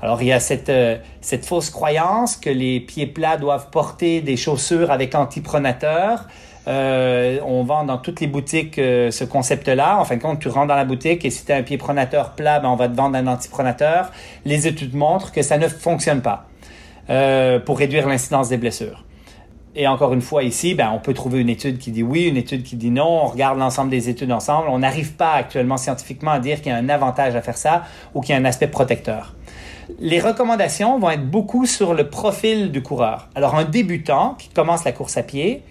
Alors 0.00 0.22
il 0.22 0.28
y 0.28 0.32
a 0.32 0.38
cette, 0.38 0.68
euh, 0.68 0.96
fausse 1.42 1.70
croyance 1.70 2.36
que 2.36 2.48
les 2.48 2.78
pieds 2.78 3.08
plats 3.08 3.36
doivent 3.36 3.70
porter 3.70 4.20
des 4.20 4.36
chaussures 4.36 4.92
avec 4.92 5.16
antipronateur. 5.16 6.28
Euh, 6.68 7.40
on 7.44 7.64
vend 7.64 7.84
dans 7.84 7.98
toutes 7.98 8.20
les 8.20 8.28
boutiques 8.28 8.76
ce 8.76 9.24
concept-là. 9.24 9.98
En 9.98 10.04
fin 10.04 10.16
de 10.16 10.22
compte, 10.22 10.38
tu 10.38 10.48
rentres 10.48 10.68
dans 10.68 10.76
la 10.76 10.84
boutique 10.84 11.24
et 11.24 11.30
si 11.30 11.44
tu 11.44 11.50
as 11.50 11.56
un 11.56 11.62
pied 11.62 11.76
pronateur 11.76 12.32
plat, 12.32 12.60
ben, 12.60 12.68
on 12.68 12.76
va 12.76 12.88
te 12.88 12.94
vendre 12.96 13.16
un 13.16 13.26
antipronateur. 13.26 14.12
Les 14.44 14.68
études 14.68 14.94
montrent 14.94 15.32
que 15.32 15.42
ça 15.42 15.58
ne 15.58 15.66
fonctionne 15.66 16.22
pas. 16.22 16.46
Euh, 17.10 17.58
pour 17.58 17.78
réduire 17.78 18.06
l'incidence 18.06 18.50
des 18.50 18.58
blessures. 18.58 19.04
Et 19.74 19.86
encore 19.86 20.12
une 20.12 20.20
fois, 20.20 20.42
ici, 20.42 20.74
ben, 20.74 20.90
on 20.94 20.98
peut 20.98 21.14
trouver 21.14 21.40
une 21.40 21.48
étude 21.48 21.78
qui 21.78 21.90
dit 21.90 22.02
oui, 22.02 22.26
une 22.26 22.36
étude 22.36 22.62
qui 22.62 22.76
dit 22.76 22.90
non. 22.90 23.22
On 23.22 23.26
regarde 23.26 23.58
l'ensemble 23.58 23.90
des 23.90 24.10
études 24.10 24.32
ensemble. 24.32 24.68
On 24.68 24.80
n'arrive 24.80 25.14
pas 25.14 25.32
actuellement 25.32 25.78
scientifiquement 25.78 26.32
à 26.32 26.38
dire 26.38 26.60
qu'il 26.60 26.70
y 26.70 26.74
a 26.74 26.76
un 26.76 26.88
avantage 26.90 27.34
à 27.34 27.40
faire 27.40 27.56
ça 27.56 27.84
ou 28.14 28.20
qu'il 28.20 28.34
y 28.34 28.38
a 28.38 28.40
un 28.40 28.44
aspect 28.44 28.66
protecteur. 28.66 29.34
Les 29.98 30.20
recommandations 30.20 30.98
vont 30.98 31.10
être 31.10 31.30
beaucoup 31.30 31.64
sur 31.64 31.94
le 31.94 32.10
profil 32.10 32.70
du 32.70 32.82
coureur. 32.82 33.30
Alors, 33.34 33.54
un 33.54 33.64
débutant 33.64 34.34
qui 34.34 34.50
commence 34.50 34.84
la 34.84 34.92
course 34.92 35.16
à 35.16 35.22
pied 35.22 35.62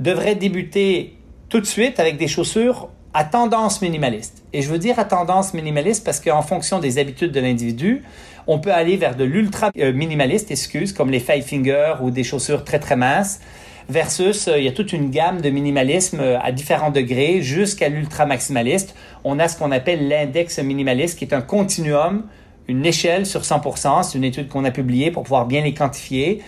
devrait 0.00 0.34
débuter 0.34 1.18
tout 1.50 1.60
de 1.60 1.66
suite 1.66 2.00
avec 2.00 2.16
des 2.16 2.28
chaussures 2.28 2.88
à 3.16 3.24
tendance 3.24 3.80
minimaliste. 3.80 4.42
Et 4.52 4.60
je 4.60 4.68
veux 4.68 4.76
dire 4.76 4.98
à 4.98 5.06
tendance 5.06 5.54
minimaliste 5.54 6.04
parce 6.04 6.20
qu'en 6.20 6.42
fonction 6.42 6.80
des 6.80 6.98
habitudes 6.98 7.32
de 7.32 7.40
l'individu, 7.40 8.02
on 8.46 8.58
peut 8.58 8.72
aller 8.72 8.98
vers 8.98 9.16
de 9.16 9.24
l'ultra 9.24 9.70
euh, 9.78 9.90
minimaliste, 9.90 10.50
excuse, 10.50 10.92
comme 10.92 11.10
les 11.10 11.18
five 11.18 11.42
finger 11.42 11.94
ou 12.02 12.10
des 12.10 12.24
chaussures 12.24 12.62
très 12.62 12.78
très 12.78 12.94
minces, 12.94 13.40
versus 13.88 14.48
euh, 14.48 14.58
il 14.58 14.64
y 14.64 14.68
a 14.68 14.72
toute 14.72 14.92
une 14.92 15.10
gamme 15.10 15.40
de 15.40 15.48
minimalisme 15.48 16.20
euh, 16.20 16.38
à 16.42 16.52
différents 16.52 16.90
degrés 16.90 17.40
jusqu'à 17.40 17.88
l'ultra 17.88 18.26
maximaliste. 18.26 18.94
On 19.24 19.38
a 19.38 19.48
ce 19.48 19.56
qu'on 19.56 19.72
appelle 19.72 20.08
l'index 20.08 20.58
minimaliste 20.58 21.18
qui 21.18 21.24
est 21.24 21.32
un 21.32 21.40
continuum, 21.40 22.24
une 22.68 22.84
échelle 22.84 23.24
sur 23.24 23.40
100%. 23.40 24.02
C'est 24.02 24.18
une 24.18 24.24
étude 24.24 24.48
qu'on 24.48 24.66
a 24.66 24.70
publiée 24.70 25.10
pour 25.10 25.22
pouvoir 25.22 25.46
bien 25.46 25.62
les 25.62 25.72
quantifier 25.72 26.42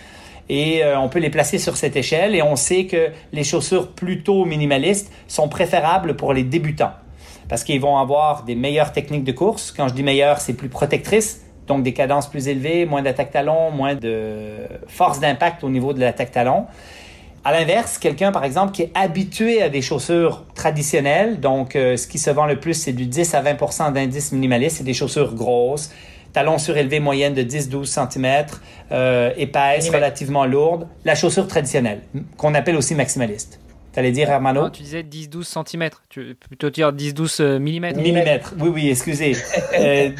et 0.49 0.83
euh, 0.83 0.99
on 0.99 1.09
peut 1.09 1.19
les 1.19 1.29
placer 1.29 1.59
sur 1.59 1.77
cette 1.77 1.95
échelle 1.95 2.35
et 2.35 2.41
on 2.41 2.55
sait 2.55 2.85
que 2.85 3.09
les 3.31 3.43
chaussures 3.43 3.91
plutôt 3.91 4.45
minimalistes 4.45 5.11
sont 5.27 5.47
préférables 5.47 6.15
pour 6.15 6.33
les 6.33 6.43
débutants 6.43 6.91
parce 7.47 7.63
qu'ils 7.63 7.81
vont 7.81 7.97
avoir 7.97 8.43
des 8.43 8.55
meilleures 8.55 8.91
techniques 8.91 9.23
de 9.23 9.31
course. 9.31 9.71
Quand 9.75 9.87
je 9.87 9.93
dis 9.93 10.03
meilleures, 10.03 10.39
c'est 10.39 10.53
plus 10.53 10.69
protectrice, 10.69 11.43
donc 11.67 11.83
des 11.83 11.93
cadences 11.93 12.27
plus 12.27 12.47
élevées, 12.47 12.85
moins 12.85 13.01
d'attaque 13.01 13.31
talon, 13.31 13.71
moins 13.71 13.95
de 13.95 14.57
force 14.87 15.19
d'impact 15.19 15.63
au 15.63 15.69
niveau 15.69 15.93
de 15.93 15.99
l'attaque 15.99 16.31
talon. 16.31 16.65
À 17.45 17.53
l'inverse, 17.53 17.97
quelqu'un 17.97 18.31
par 18.31 18.43
exemple 18.43 18.73
qui 18.73 18.81
est 18.81 18.91
habitué 18.95 19.61
à 19.61 19.69
des 19.69 19.81
chaussures 19.81 20.43
traditionnelles, 20.55 21.39
donc 21.39 21.75
euh, 21.75 21.95
ce 21.95 22.05
qui 22.05 22.17
se 22.17 22.29
vend 22.29 22.45
le 22.45 22.59
plus, 22.59 22.73
c'est 22.73 22.91
du 22.91 23.05
10 23.05 23.33
à 23.33 23.41
20 23.41 23.91
d'indice 23.91 24.33
minimaliste, 24.33 24.77
c'est 24.77 24.83
des 24.83 24.93
chaussures 24.93 25.33
grosses, 25.35 25.89
talons 26.33 26.57
surélevés 26.57 26.99
moyenne 26.99 27.33
de 27.33 27.43
10-12 27.43 27.85
cm, 27.85 28.45
euh, 28.91 29.31
épaisse, 29.37 29.89
relativement 29.89 30.45
lourde, 30.45 30.87
la 31.05 31.15
chaussure 31.15 31.47
traditionnelle, 31.47 32.01
qu'on 32.37 32.53
appelle 32.55 32.75
aussi 32.75 32.93
maximaliste. 32.93 33.59
Tu 33.99 34.05
allais 34.05 34.13
dire, 34.13 34.29
Hermano 34.29 34.69
Tu 34.69 34.83
disais 34.83 35.03
10-12 35.03 35.43
cm. 35.43 35.89
Tu 36.07 36.23
veux 36.23 36.33
plutôt 36.33 36.69
dire 36.69 36.93
10-12 36.93 37.57
mm 37.57 37.97
Millimètres, 37.97 38.53
oui, 38.57 38.69
oui, 38.69 38.89
excusez. 38.89 39.35
euh, 39.77 40.11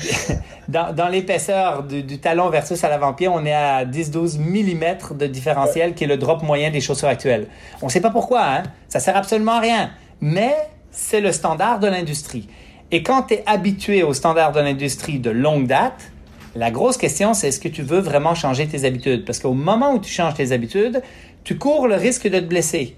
dans, 0.68 0.94
dans 0.94 1.08
l'épaisseur 1.08 1.84
du, 1.84 2.04
du, 2.04 2.20
talon 2.20 2.50
versus 2.50 2.84
à 2.84 2.90
l'avant-pied, 2.90 3.30
on 3.30 3.46
est 3.46 3.54
à 3.54 3.86
10-12 3.86 4.38
mm 4.38 5.18
de 5.18 5.28
différentiel, 5.28 5.94
qui 5.94 6.04
est 6.04 6.08
le 6.08 6.18
drop 6.18 6.44
moyen 6.44 6.72
des 6.72 6.82
chaussures 6.82 7.08
actuelles. 7.08 7.48
On 7.82 7.86
ne 7.86 7.92
sait 7.92 8.02
pas 8.02 8.10
pourquoi, 8.10 8.44
hein? 8.44 8.64
ça 8.90 9.00
sert 9.00 9.16
absolument 9.16 9.54
à 9.54 9.60
rien. 9.62 9.92
Mais 10.20 10.54
c'est 10.92 11.22
le 11.22 11.32
standard 11.32 11.80
de 11.80 11.88
l'industrie. 11.88 12.50
Et 12.92 13.02
quand 13.02 13.28
tu 13.28 13.36
es 13.36 13.44
habitué 13.46 14.04
aux 14.04 14.14
standards 14.14 14.52
de 14.52 14.60
l'industrie 14.60 15.20
de 15.20 15.30
longue 15.30 15.68
date, 15.68 16.12
la 16.54 16.70
grosse 16.70 16.98
question, 16.98 17.34
c'est 17.34 17.48
est-ce 17.48 17.62
que 17.62 17.70
tu 17.70 17.84
veux 17.84 18.00
vraiment 18.00 18.36
changer 18.36 18.68
tes 18.68 18.84
habitudes? 18.84 19.24
Parce 19.24 19.40
qu'au 19.40 19.54
moment 19.54 19.94
où 19.94 20.00
tu 20.00 20.12
changes 20.12 20.34
tes 20.34 20.52
habitudes, 20.52 21.02
tu 21.46 21.58
cours 21.58 21.88
le 21.88 21.96
risque 21.96 22.28
de 22.28 22.40
te 22.40 22.46
blesser. 22.46 22.98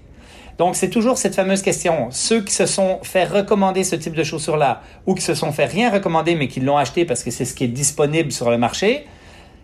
Donc, 0.58 0.76
c'est 0.76 0.90
toujours 0.90 1.18
cette 1.18 1.34
fameuse 1.34 1.62
question. 1.62 2.08
Ceux 2.10 2.42
qui 2.42 2.52
se 2.52 2.66
sont 2.66 2.98
fait 3.02 3.24
recommander 3.24 3.84
ce 3.84 3.96
type 3.96 4.14
de 4.14 4.24
chaussures-là 4.24 4.82
ou 5.06 5.14
qui 5.14 5.22
se 5.22 5.34
sont 5.34 5.52
fait 5.52 5.64
rien 5.64 5.90
recommander 5.90 6.34
mais 6.34 6.48
qui 6.48 6.60
l'ont 6.60 6.76
acheté 6.76 7.04
parce 7.04 7.22
que 7.22 7.30
c'est 7.30 7.44
ce 7.44 7.54
qui 7.54 7.64
est 7.64 7.68
disponible 7.68 8.32
sur 8.32 8.50
le 8.50 8.58
marché, 8.58 9.06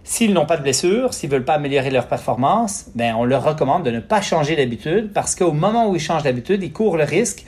s'ils 0.04 0.32
n'ont 0.32 0.46
pas 0.46 0.56
de 0.56 0.62
blessure, 0.62 1.12
s'ils 1.12 1.30
veulent 1.30 1.44
pas 1.44 1.54
améliorer 1.54 1.90
leur 1.90 2.06
performance, 2.06 2.86
ben, 2.94 3.14
on 3.14 3.24
leur 3.24 3.44
recommande 3.44 3.84
de 3.84 3.90
ne 3.90 4.00
pas 4.00 4.22
changer 4.22 4.56
d'habitude 4.56 5.12
parce 5.12 5.34
qu'au 5.34 5.52
moment 5.52 5.88
où 5.88 5.96
ils 5.96 6.00
changent 6.00 6.22
d'habitude, 6.22 6.62
ils 6.62 6.72
courent 6.72 6.96
le 6.96 7.04
risque 7.04 7.44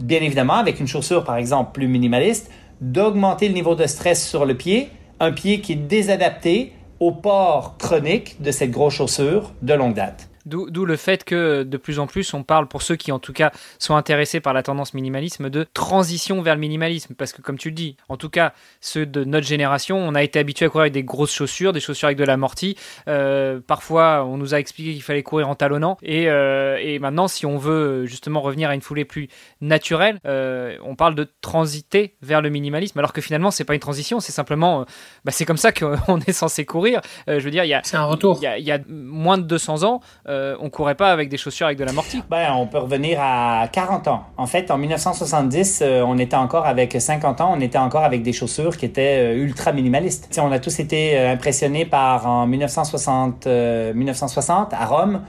bien 0.00 0.20
évidemment, 0.20 0.54
avec 0.54 0.80
une 0.80 0.86
chaussure, 0.86 1.24
par 1.24 1.36
exemple, 1.36 1.72
plus 1.72 1.88
minimaliste, 1.88 2.50
d'augmenter 2.80 3.48
le 3.48 3.54
niveau 3.54 3.74
de 3.74 3.86
stress 3.86 4.26
sur 4.26 4.44
le 4.44 4.56
pied, 4.56 4.90
un 5.20 5.32
pied 5.32 5.60
qui 5.60 5.72
est 5.72 5.76
désadapté 5.76 6.72
au 7.00 7.12
port 7.12 7.76
chronique 7.78 8.40
de 8.42 8.50
cette 8.50 8.70
grosse 8.70 8.94
chaussure 8.94 9.52
de 9.62 9.74
longue 9.74 9.94
date. 9.94 10.28
D'où 10.46 10.84
le 10.84 10.96
fait 10.96 11.24
que 11.24 11.62
de 11.62 11.76
plus 11.78 11.98
en 11.98 12.06
plus 12.06 12.34
on 12.34 12.42
parle, 12.42 12.68
pour 12.68 12.82
ceux 12.82 12.96
qui 12.96 13.12
en 13.12 13.18
tout 13.18 13.32
cas 13.32 13.50
sont 13.78 13.96
intéressés 13.96 14.40
par 14.40 14.52
la 14.52 14.62
tendance 14.62 14.92
minimalisme, 14.92 15.48
de 15.48 15.66
transition 15.72 16.42
vers 16.42 16.54
le 16.54 16.60
minimalisme. 16.60 17.14
Parce 17.14 17.32
que 17.32 17.40
comme 17.40 17.56
tu 17.56 17.70
le 17.70 17.74
dis, 17.74 17.96
en 18.10 18.18
tout 18.18 18.28
cas 18.28 18.52
ceux 18.80 19.06
de 19.06 19.24
notre 19.24 19.46
génération, 19.46 19.96
on 19.96 20.14
a 20.14 20.22
été 20.22 20.38
habitué 20.38 20.66
à 20.66 20.68
courir 20.68 20.82
avec 20.82 20.92
des 20.92 21.02
grosses 21.02 21.32
chaussures, 21.32 21.72
des 21.72 21.80
chaussures 21.80 22.06
avec 22.06 22.18
de 22.18 22.24
l'amorti. 22.24 22.76
Euh, 23.08 23.60
parfois 23.66 24.24
on 24.26 24.36
nous 24.36 24.54
a 24.54 24.58
expliqué 24.58 24.92
qu'il 24.92 25.02
fallait 25.02 25.22
courir 25.22 25.48
en 25.48 25.54
talonnant. 25.54 25.96
Et, 26.02 26.28
euh, 26.28 26.78
et, 26.78 26.98
maintenant 26.98 27.26
si 27.26 27.46
on 27.46 27.56
veut 27.56 28.04
justement 28.04 28.42
revenir 28.42 28.68
à 28.68 28.74
une 28.74 28.82
foulée 28.82 29.06
plus 29.06 29.28
naturelle, 29.62 30.20
euh, 30.26 30.76
on 30.82 30.94
parle 30.94 31.14
de 31.14 31.26
transiter 31.40 32.16
vers 32.20 32.42
le 32.42 32.50
minimalisme. 32.50 32.98
Alors 32.98 33.14
que 33.14 33.22
finalement 33.22 33.50
c'est 33.50 33.64
pas 33.64 33.74
une 33.74 33.80
transition, 33.80 34.20
c'est 34.20 34.32
simplement... 34.32 34.84
Bah, 35.24 35.32
c'est 35.32 35.46
comme 35.46 35.56
ça 35.56 35.72
qu'on 35.72 36.20
est 36.20 36.32
censé 36.32 36.66
courir. 36.66 37.00
je 37.26 37.38
veux 37.38 37.50
dire, 37.50 37.64
il 37.64 37.68
y 37.68 37.74
a... 37.74 37.80
C'est 37.82 37.96
un 37.96 38.04
retour. 38.04 38.38
Il 38.40 38.44
y, 38.44 38.46
a, 38.46 38.58
il 38.58 38.64
y 38.64 38.72
a 38.72 38.78
moins 38.88 39.38
de 39.38 39.44
200 39.44 39.84
ans 39.84 40.00
euh, 40.34 40.56
on 40.60 40.68
courait 40.68 40.96
pas 40.96 41.12
avec 41.12 41.28
des 41.28 41.36
chaussures 41.36 41.66
avec 41.66 41.78
de 41.78 41.84
l'amorti. 41.84 42.22
Ben, 42.28 42.52
on 42.54 42.66
peut 42.66 42.78
revenir 42.78 43.18
à 43.20 43.68
40 43.70 44.08
ans. 44.08 44.24
En 44.36 44.46
fait, 44.46 44.70
en 44.70 44.78
1970, 44.78 45.80
euh, 45.82 46.02
on 46.04 46.18
était 46.18 46.36
encore 46.36 46.66
avec 46.66 46.96
50 47.00 47.40
ans, 47.40 47.54
on 47.56 47.60
était 47.60 47.78
encore 47.78 48.02
avec 48.02 48.22
des 48.22 48.32
chaussures 48.32 48.76
qui 48.76 48.84
étaient 48.86 49.34
euh, 49.34 49.36
ultra 49.36 49.72
minimalistes. 49.72 50.38
on 50.42 50.50
a 50.50 50.58
tous 50.58 50.80
été 50.80 51.16
impressionnés 51.18 51.84
par 51.84 52.26
en 52.26 52.46
1960, 52.46 53.46
1960 53.46 54.72
à 54.72 54.86
Rome 54.86 55.22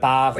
par 0.00 0.36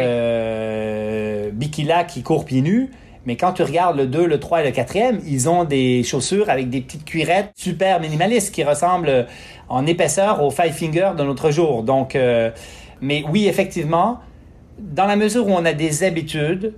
Bikila 1.53 2.05
qui 2.05 2.23
court 2.23 2.45
pieds 2.45 2.63
nus. 2.63 2.91
Mais 3.27 3.37
quand 3.37 3.53
tu 3.53 3.63
regardes 3.63 3.97
le 3.97 4.07
2, 4.07 4.27
le 4.27 4.41
3 4.41 4.63
et 4.63 4.65
le 4.65 4.71
4e, 4.71 5.21
ils 5.27 5.49
ont 5.49 5.65
des 5.65 6.03
chaussures 6.03 6.49
avec 6.49 6.71
des 6.71 6.81
petites 6.81 7.05
cuirettes 7.05 7.53
super 7.55 8.01
minimalistes 8.01 8.53
qui 8.53 8.65
ressemblent 8.65 9.27
en 9.69 9.87
épaisseur 9.87 10.43
aux 10.43 10.51
Five 10.51 10.73
Finger 10.73 11.11
de 11.17 11.23
notre 11.23 11.51
jour. 11.51 11.83
Donc, 11.83 12.17
mais 13.01 13.25
oui, 13.29 13.47
effectivement, 13.49 14.21
dans 14.79 15.07
la 15.07 15.17
mesure 15.17 15.47
où 15.47 15.53
on 15.53 15.65
a 15.65 15.73
des 15.73 16.05
habitudes, 16.05 16.75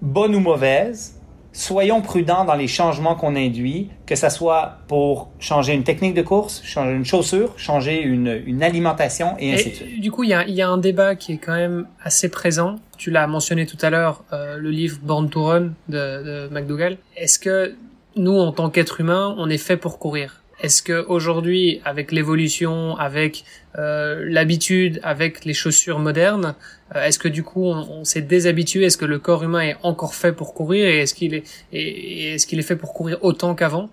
bonnes 0.00 0.34
ou 0.34 0.40
mauvaises, 0.40 1.20
soyons 1.54 2.02
prudents 2.02 2.44
dans 2.44 2.56
les 2.56 2.66
changements 2.66 3.14
qu'on 3.14 3.36
induit, 3.36 3.88
que 4.06 4.16
ce 4.16 4.28
soit 4.28 4.78
pour 4.88 5.30
changer 5.38 5.72
une 5.72 5.84
technique 5.84 6.14
de 6.14 6.22
course, 6.22 6.62
changer 6.64 6.92
une 6.92 7.04
chaussure, 7.04 7.54
changer 7.56 8.02
une, 8.02 8.42
une 8.44 8.62
alimentation 8.62 9.36
et 9.38 9.54
ainsi 9.54 9.70
de 9.70 9.74
suite. 9.74 10.00
Du 10.00 10.10
coup, 10.10 10.24
il 10.24 10.30
y 10.30 10.34
a, 10.34 10.46
y 10.46 10.60
a, 10.60 10.68
un 10.68 10.78
débat 10.78 11.14
qui 11.14 11.32
est 11.32 11.38
quand 11.38 11.54
même 11.54 11.86
assez 12.02 12.28
présent. 12.28 12.76
Tu 12.98 13.10
l'as 13.10 13.26
mentionné 13.26 13.66
tout 13.66 13.78
à 13.80 13.90
l'heure, 13.90 14.24
euh, 14.32 14.56
le 14.56 14.70
livre 14.70 14.98
Born 15.02 15.30
to 15.30 15.44
Run 15.44 15.72
de, 15.88 16.48
de 16.48 16.48
McDougall. 16.50 16.98
Est-ce 17.16 17.38
que 17.38 17.74
nous, 18.16 18.36
en 18.36 18.52
tant 18.52 18.68
qu'êtres 18.68 19.00
humains, 19.00 19.34
on 19.38 19.48
est 19.48 19.58
fait 19.58 19.76
pour 19.76 19.98
courir? 19.98 20.42
Est-ce 20.64 20.82
que 20.82 21.04
aujourd'hui, 21.08 21.82
avec 21.84 22.10
l'évolution, 22.10 22.96
avec 22.96 23.44
euh, 23.78 24.24
l'habitude, 24.26 24.98
avec 25.02 25.44
les 25.44 25.52
chaussures 25.52 25.98
modernes, 25.98 26.54
euh, 26.94 27.04
est-ce 27.04 27.18
que 27.18 27.28
du 27.28 27.42
coup 27.42 27.66
on, 27.66 28.04
s'est 28.04 28.22
déshabitué? 28.22 28.84
Est-ce 28.84 28.96
que 28.96 29.04
le 29.04 29.18
corps 29.18 29.44
humain 29.44 29.60
est 29.60 29.76
encore 29.82 30.14
fait 30.14 30.32
pour 30.32 30.54
courir? 30.54 30.86
Et 30.86 31.00
est-ce 31.00 31.12
qu'il 31.12 31.34
est, 31.34 31.44
est-ce 31.72 32.46
qu'il 32.46 32.58
est 32.58 32.62
fait 32.62 32.76
pour 32.76 32.94
courir 32.94 33.18
autant 33.20 33.54
qu'avant? 33.54 33.90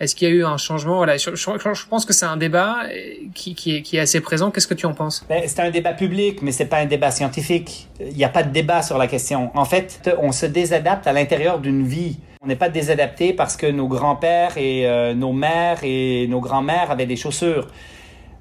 Est-ce 0.00 0.14
qu'il 0.16 0.28
y 0.28 0.30
a 0.30 0.34
eu 0.34 0.44
un 0.44 0.56
changement? 0.56 0.96
Voilà, 0.96 1.18
je, 1.18 1.34
je, 1.34 1.88
pense 1.88 2.06
que 2.06 2.14
c'est 2.14 2.24
un 2.24 2.38
débat 2.38 2.78
qui, 3.34 3.54
qui, 3.54 3.76
est, 3.76 3.82
qui, 3.82 3.96
est, 3.98 4.00
assez 4.00 4.20
présent. 4.20 4.50
Qu'est-ce 4.50 4.66
que 4.66 4.74
tu 4.74 4.86
en 4.86 4.94
penses? 4.94 5.24
Ben, 5.28 5.42
C'est 5.46 5.60
un 5.60 5.70
débat 5.70 5.92
public, 5.92 6.40
mais 6.40 6.50
c'est 6.52 6.66
pas 6.66 6.78
un 6.78 6.86
débat 6.86 7.10
scientifique. 7.10 7.88
Il 8.00 8.16
n'y 8.16 8.24
a 8.24 8.28
pas 8.30 8.42
de 8.42 8.50
débat 8.50 8.82
sur 8.82 8.98
la 8.98 9.06
question. 9.06 9.50
En 9.54 9.64
fait, 9.66 10.10
on 10.20 10.32
se 10.32 10.46
désadapte 10.46 11.06
à 11.06 11.12
l'intérieur 11.12 11.60
d'une 11.60 11.86
vie. 11.86 12.16
On 12.44 12.46
n'est 12.46 12.56
pas 12.56 12.68
désadapté 12.68 13.32
parce 13.32 13.56
que 13.56 13.66
nos 13.66 13.88
grands-pères 13.88 14.58
et 14.58 14.86
euh, 14.86 15.14
nos 15.14 15.32
mères 15.32 15.78
et 15.82 16.26
nos 16.28 16.40
grands-mères 16.40 16.90
avaient 16.90 17.06
des 17.06 17.16
chaussures. 17.16 17.68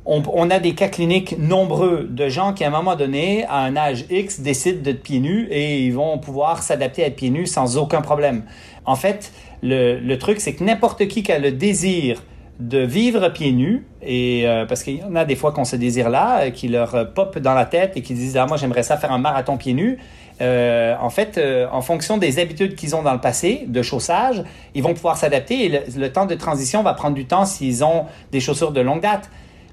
On, 0.05 0.49
a 0.49 0.59
des 0.59 0.75
cas 0.75 0.89
cliniques 0.89 1.37
nombreux 1.39 2.09
de 2.09 2.27
gens 2.27 2.51
qui, 2.51 2.65
à 2.65 2.67
un 2.67 2.71
moment 2.71 2.97
donné, 2.97 3.45
à 3.45 3.59
un 3.59 3.77
âge 3.77 4.03
X, 4.09 4.41
décident 4.41 4.81
d'être 4.81 5.01
pieds 5.01 5.21
nus 5.21 5.47
et 5.49 5.85
ils 5.85 5.93
vont 5.93 6.17
pouvoir 6.17 6.61
s'adapter 6.61 7.05
à 7.05 7.07
être 7.07 7.15
pieds 7.15 7.29
nus 7.29 7.47
sans 7.47 7.77
aucun 7.77 8.01
problème. 8.01 8.43
En 8.83 8.97
fait, 8.97 9.31
le, 9.61 10.15
truc, 10.17 10.41
c'est 10.41 10.55
que 10.55 10.63
n'importe 10.65 11.07
qui 11.07 11.23
qui 11.23 11.31
a 11.31 11.39
le 11.39 11.53
désir 11.53 12.21
de 12.59 12.79
vivre 12.79 13.29
pieds 13.29 13.53
nus, 13.53 13.87
et 14.01 14.43
euh, 14.45 14.65
parce 14.65 14.83
qu'il 14.83 14.97
y 14.97 15.03
en 15.03 15.15
a 15.15 15.23
des 15.23 15.37
fois 15.37 15.53
qu'on 15.53 15.63
se 15.63 15.77
désire 15.77 16.09
là, 16.09 16.41
euh, 16.41 16.49
qui 16.49 16.67
leur 16.67 17.13
pop 17.13 17.39
dans 17.39 17.53
la 17.53 17.65
tête 17.65 17.95
et 17.95 18.01
qui 18.01 18.13
disent 18.13 18.35
ah 18.35 18.45
moi 18.45 18.57
j'aimerais 18.57 18.83
ça 18.83 18.97
faire 18.97 19.13
un 19.13 19.17
marathon 19.19 19.55
pieds 19.55 19.73
nus, 19.73 19.97
euh, 20.41 20.95
en 20.99 21.09
fait, 21.09 21.37
euh, 21.37 21.67
en 21.71 21.81
fonction 21.81 22.17
des 22.17 22.39
habitudes 22.39 22.75
qu'ils 22.75 22.95
ont 22.95 23.03
dans 23.03 23.13
le 23.13 23.21
passé 23.21 23.65
de 23.67 23.81
chaussage, 23.81 24.43
ils 24.73 24.81
vont 24.81 24.93
pouvoir 24.93 25.17
s'adapter 25.17 25.65
et 25.65 25.69
le, 25.69 26.11
temps 26.11 26.25
de 26.25 26.35
transition 26.35 26.83
va 26.83 26.93
prendre 26.93 27.15
du 27.15 27.25
temps 27.25 27.45
s'ils 27.45 27.83
ont 27.83 28.05
des 28.31 28.39
chaussures 28.39 28.71
de 28.71 28.81
longue 28.81 29.01
date. 29.01 29.29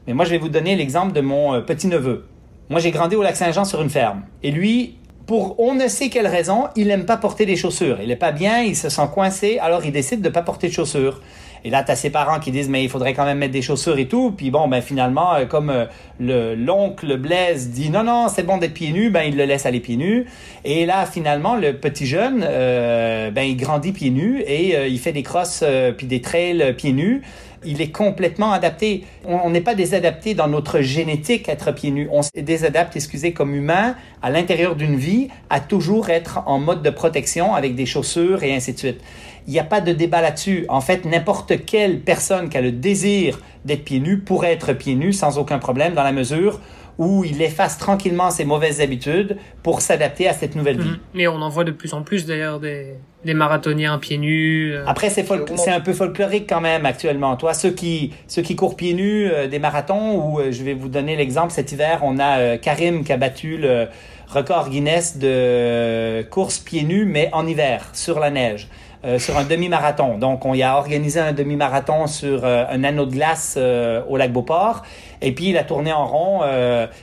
Mais 0.07 0.13
moi, 0.13 0.25
je 0.25 0.31
vais 0.31 0.39
vous 0.39 0.49
donner 0.49 0.77
l'exemple 0.77 1.13
de 1.13 1.21
mon 1.21 1.55
euh, 1.55 1.61
petit-neveu. 1.61 2.27
Moi, 2.69 2.81
j'ai 2.81 2.91
grandi 2.91 3.17
au 3.17 3.23
Lac-Saint-Jean 3.23 3.65
sur 3.65 3.81
une 3.83 3.91
ferme. 3.91 4.23
Et 4.43 4.51
lui, 4.51 4.97
pour 5.27 5.59
on 5.59 5.75
ne 5.75 5.89
sait 5.89 6.09
quelle 6.09 6.27
raison, 6.27 6.69
il 6.77 6.89
n'aime 6.89 7.07
pas 7.07 7.17
porter 7.17 7.47
des 7.47 7.57
chaussures. 7.57 7.99
Il 8.01 8.09
n'est 8.09 8.17
pas 8.17 8.33
bien, 8.33 8.61
il 8.61 8.77
se 8.77 8.89
sent 8.89 9.09
coincé, 9.13 9.59
alors 9.61 9.85
il 9.85 9.93
décide 9.93 10.21
de 10.21 10.29
ne 10.29 10.33
pas 10.33 10.43
porter 10.43 10.69
de 10.69 10.73
chaussures. 10.73 11.21
Et 11.65 11.71
là, 11.71 11.83
tu 11.83 11.91
as 11.91 11.97
ses 11.97 12.11
parents 12.11 12.41
qui 12.41 12.51
disent, 12.51 12.69
mais 12.69 12.83
il 12.83 12.89
faudrait 12.89 13.15
quand 13.15 13.25
même 13.25 13.39
mettre 13.39 13.53
des 13.53 13.63
chaussures 13.63 13.99
et 13.99 14.07
tout. 14.07 14.33
Puis 14.37 14.51
bon, 14.51 14.69
ben 14.69 14.81
finalement, 14.81 15.35
euh, 15.35 15.47
comme 15.47 15.71
euh, 15.71 15.87
le 16.19 16.55
l'oncle 16.55 17.17
Blaise 17.17 17.71
dit, 17.71 17.91
non, 17.91 18.05
non, 18.05 18.29
c'est 18.29 18.43
bon 18.43 18.59
d'être 18.59 18.75
pieds 18.75 18.93
nus, 18.93 19.11
ben 19.11 19.23
il 19.23 19.37
le 19.37 19.45
laisse 19.45 19.67
aller 19.67 19.81
pieds 19.81 19.97
nus. 19.97 20.27
Et 20.65 20.87
là, 20.87 21.07
finalement, 21.07 21.57
le 21.57 21.75
petit 21.75 22.07
jeune, 22.07 22.45
euh, 22.47 23.31
ben 23.31 23.43
il 23.43 23.57
grandit 23.57 23.93
pieds 23.93 24.11
nus 24.11 24.41
et 24.47 24.89
il 24.89 24.99
fait 24.99 25.13
des 25.13 25.23
crosses 25.23 25.65
puis 25.97 26.07
des 26.07 26.21
trails 26.21 26.75
pieds 26.77 26.93
nus 26.93 27.23
il 27.65 27.81
est 27.81 27.91
complètement 27.91 28.53
adapté. 28.53 29.05
On 29.25 29.51
n'est 29.51 29.61
pas 29.61 29.75
désadapté 29.75 30.35
dans 30.35 30.49
notre 30.49 30.81
génétique 30.81 31.49
à 31.49 31.53
être 31.53 31.73
pieds 31.73 31.91
nus. 31.91 32.09
On 32.11 32.23
se 32.23 32.31
désadapte, 32.35 32.97
excusez, 32.97 33.33
comme 33.33 33.55
humain, 33.55 33.95
à 34.23 34.31
l'intérieur 34.31 34.77
d'une 34.77 34.97
vie, 34.97 35.29
à 35.51 35.61
toujours 35.61 36.11
être 36.11 36.43
en 36.47 36.59
mode 36.59 36.83
de 36.83 36.91
protection 36.91 37.55
avec 37.55 37.75
des 37.75 37.87
chaussures 37.87 38.43
et 38.43 38.55
ainsi 38.55 38.73
de 38.73 38.79
suite. 38.79 39.01
Il 39.47 39.53
n'y 39.53 39.59
a 39.59 39.65
pas 39.65 39.81
de 39.81 39.93
débat 39.93 40.21
là-dessus. 40.21 40.65
En 40.69 40.81
fait, 40.81 41.05
n'importe 41.05 41.65
quelle 41.65 42.01
personne 42.01 42.49
qui 42.49 42.59
a 42.59 42.61
le 42.61 42.73
désir 42.73 43.41
d'être 43.65 43.85
pieds 43.85 44.01
nus 44.01 44.19
pourrait 44.19 44.53
être 44.53 44.73
pieds 44.73 44.95
nus 44.95 45.13
sans 45.13 45.39
aucun 45.39 45.59
problème 45.59 45.95
dans 45.95 46.03
la 46.03 46.13
mesure 46.13 46.61
où 47.01 47.25
il 47.25 47.41
efface 47.41 47.79
tranquillement 47.79 48.31
ses 48.31 48.45
mauvaises 48.45 48.83
habitudes 48.83 49.39
pour 49.63 49.81
s'adapter 49.81 50.29
à 50.29 50.35
cette 50.35 50.55
nouvelle 50.55 50.79
vie. 50.79 50.91
Mhm. 50.91 50.99
Mais 51.15 51.27
on 51.29 51.37
en 51.37 51.49
voit 51.49 51.65
de 51.65 51.71
plus 51.71 51.95
en 51.95 52.03
plus 52.03 52.27
d'ailleurs 52.27 52.61
des, 52.61 52.95
des 53.25 53.33
marathoniens 53.33 53.99
pieds 53.99 54.19
nus. 54.19 54.75
Euh. 54.75 54.85
Après, 54.87 55.09
c'est, 55.09 55.27
c'est 55.57 55.71
un 55.71 55.81
peu 55.81 55.95
folklorique 55.95 56.47
quand 56.47 56.61
même 56.61 56.85
actuellement. 56.85 57.37
Toi, 57.37 57.55
ceux 57.55 57.71
qui, 57.71 58.13
ceux 58.27 58.43
qui 58.43 58.55
courent 58.55 58.77
pieds 58.77 58.93
nus 58.93 59.31
euh, 59.31 59.47
des 59.47 59.59
marathons, 59.59 60.17
ou 60.17 60.41
euh, 60.41 60.53
je 60.53 60.63
vais 60.63 60.75
vous 60.75 60.91
donner 60.91 61.17
l'exemple, 61.17 61.53
cet 61.53 61.73
hiver, 61.73 62.01
on 62.03 62.19
a 62.19 62.59
Karim 62.59 63.03
qui 63.03 63.15
a 63.15 63.17
battu 63.17 63.57
le 63.57 63.87
record 64.29 64.69
Guinness 64.69 65.17
de 65.17 66.23
course 66.31 66.59
pieds 66.59 66.85
nus, 66.85 67.07
mais 67.07 67.31
en 67.33 67.47
hiver, 67.47 67.89
sur 67.95 68.21
la 68.21 68.31
neige. 68.31 68.69
Euh, 69.03 69.19
sur 69.19 69.39
un 69.39 69.45
demi-marathon. 69.45 70.19
Donc, 70.19 70.45
on 70.45 70.53
y 70.53 70.63
a 70.63 70.77
organisé 70.77 71.21
un 71.21 71.33
demi-marathon 71.33 72.07
sur 72.07 72.45
euh, 72.45 72.65
un 72.69 72.85
anneau 72.85 73.07
de 73.07 73.13
glace 73.13 73.55
euh, 73.57 74.03
au 74.11 74.19
lac 74.19 74.31
Beauport. 74.31 74.83
Et 75.23 75.33
puis, 75.33 75.49
il 75.49 75.57
a 75.57 75.65
tourné 75.65 75.91
en 75.91 76.07
rond 76.07 76.41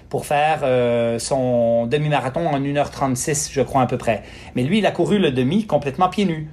pour 0.09 0.27
faire 0.27 0.59
son 1.19 1.87
demi-marathon 1.87 2.47
en 2.47 2.59
1h36, 2.59 3.49
je 3.51 3.61
crois, 3.61 3.81
à 3.81 3.87
peu 3.87 3.97
près. 3.97 4.21
Mais 4.55 4.63
lui, 4.63 4.79
il 4.79 4.85
a 4.85 4.91
couru 4.91 5.17
le 5.17 5.31
demi 5.31 5.65
complètement 5.65 6.09
pieds 6.09 6.25
nus. 6.25 6.47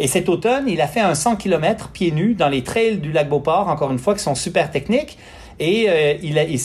Et 0.00 0.06
cet 0.06 0.28
automne, 0.28 0.68
il 0.68 0.80
a 0.80 0.86
fait 0.86 1.00
un 1.00 1.14
100 1.14 1.36
km 1.36 1.90
pieds 1.90 2.12
nus 2.12 2.34
dans 2.34 2.48
les 2.48 2.62
trails 2.62 2.98
du 2.98 3.10
lac 3.12 3.28
Beauport, 3.28 3.68
encore 3.68 3.90
une 3.90 3.98
fois, 3.98 4.14
qui 4.14 4.22
sont 4.22 4.36
super 4.36 4.70
techniques. 4.70 5.18
Et 5.58 5.88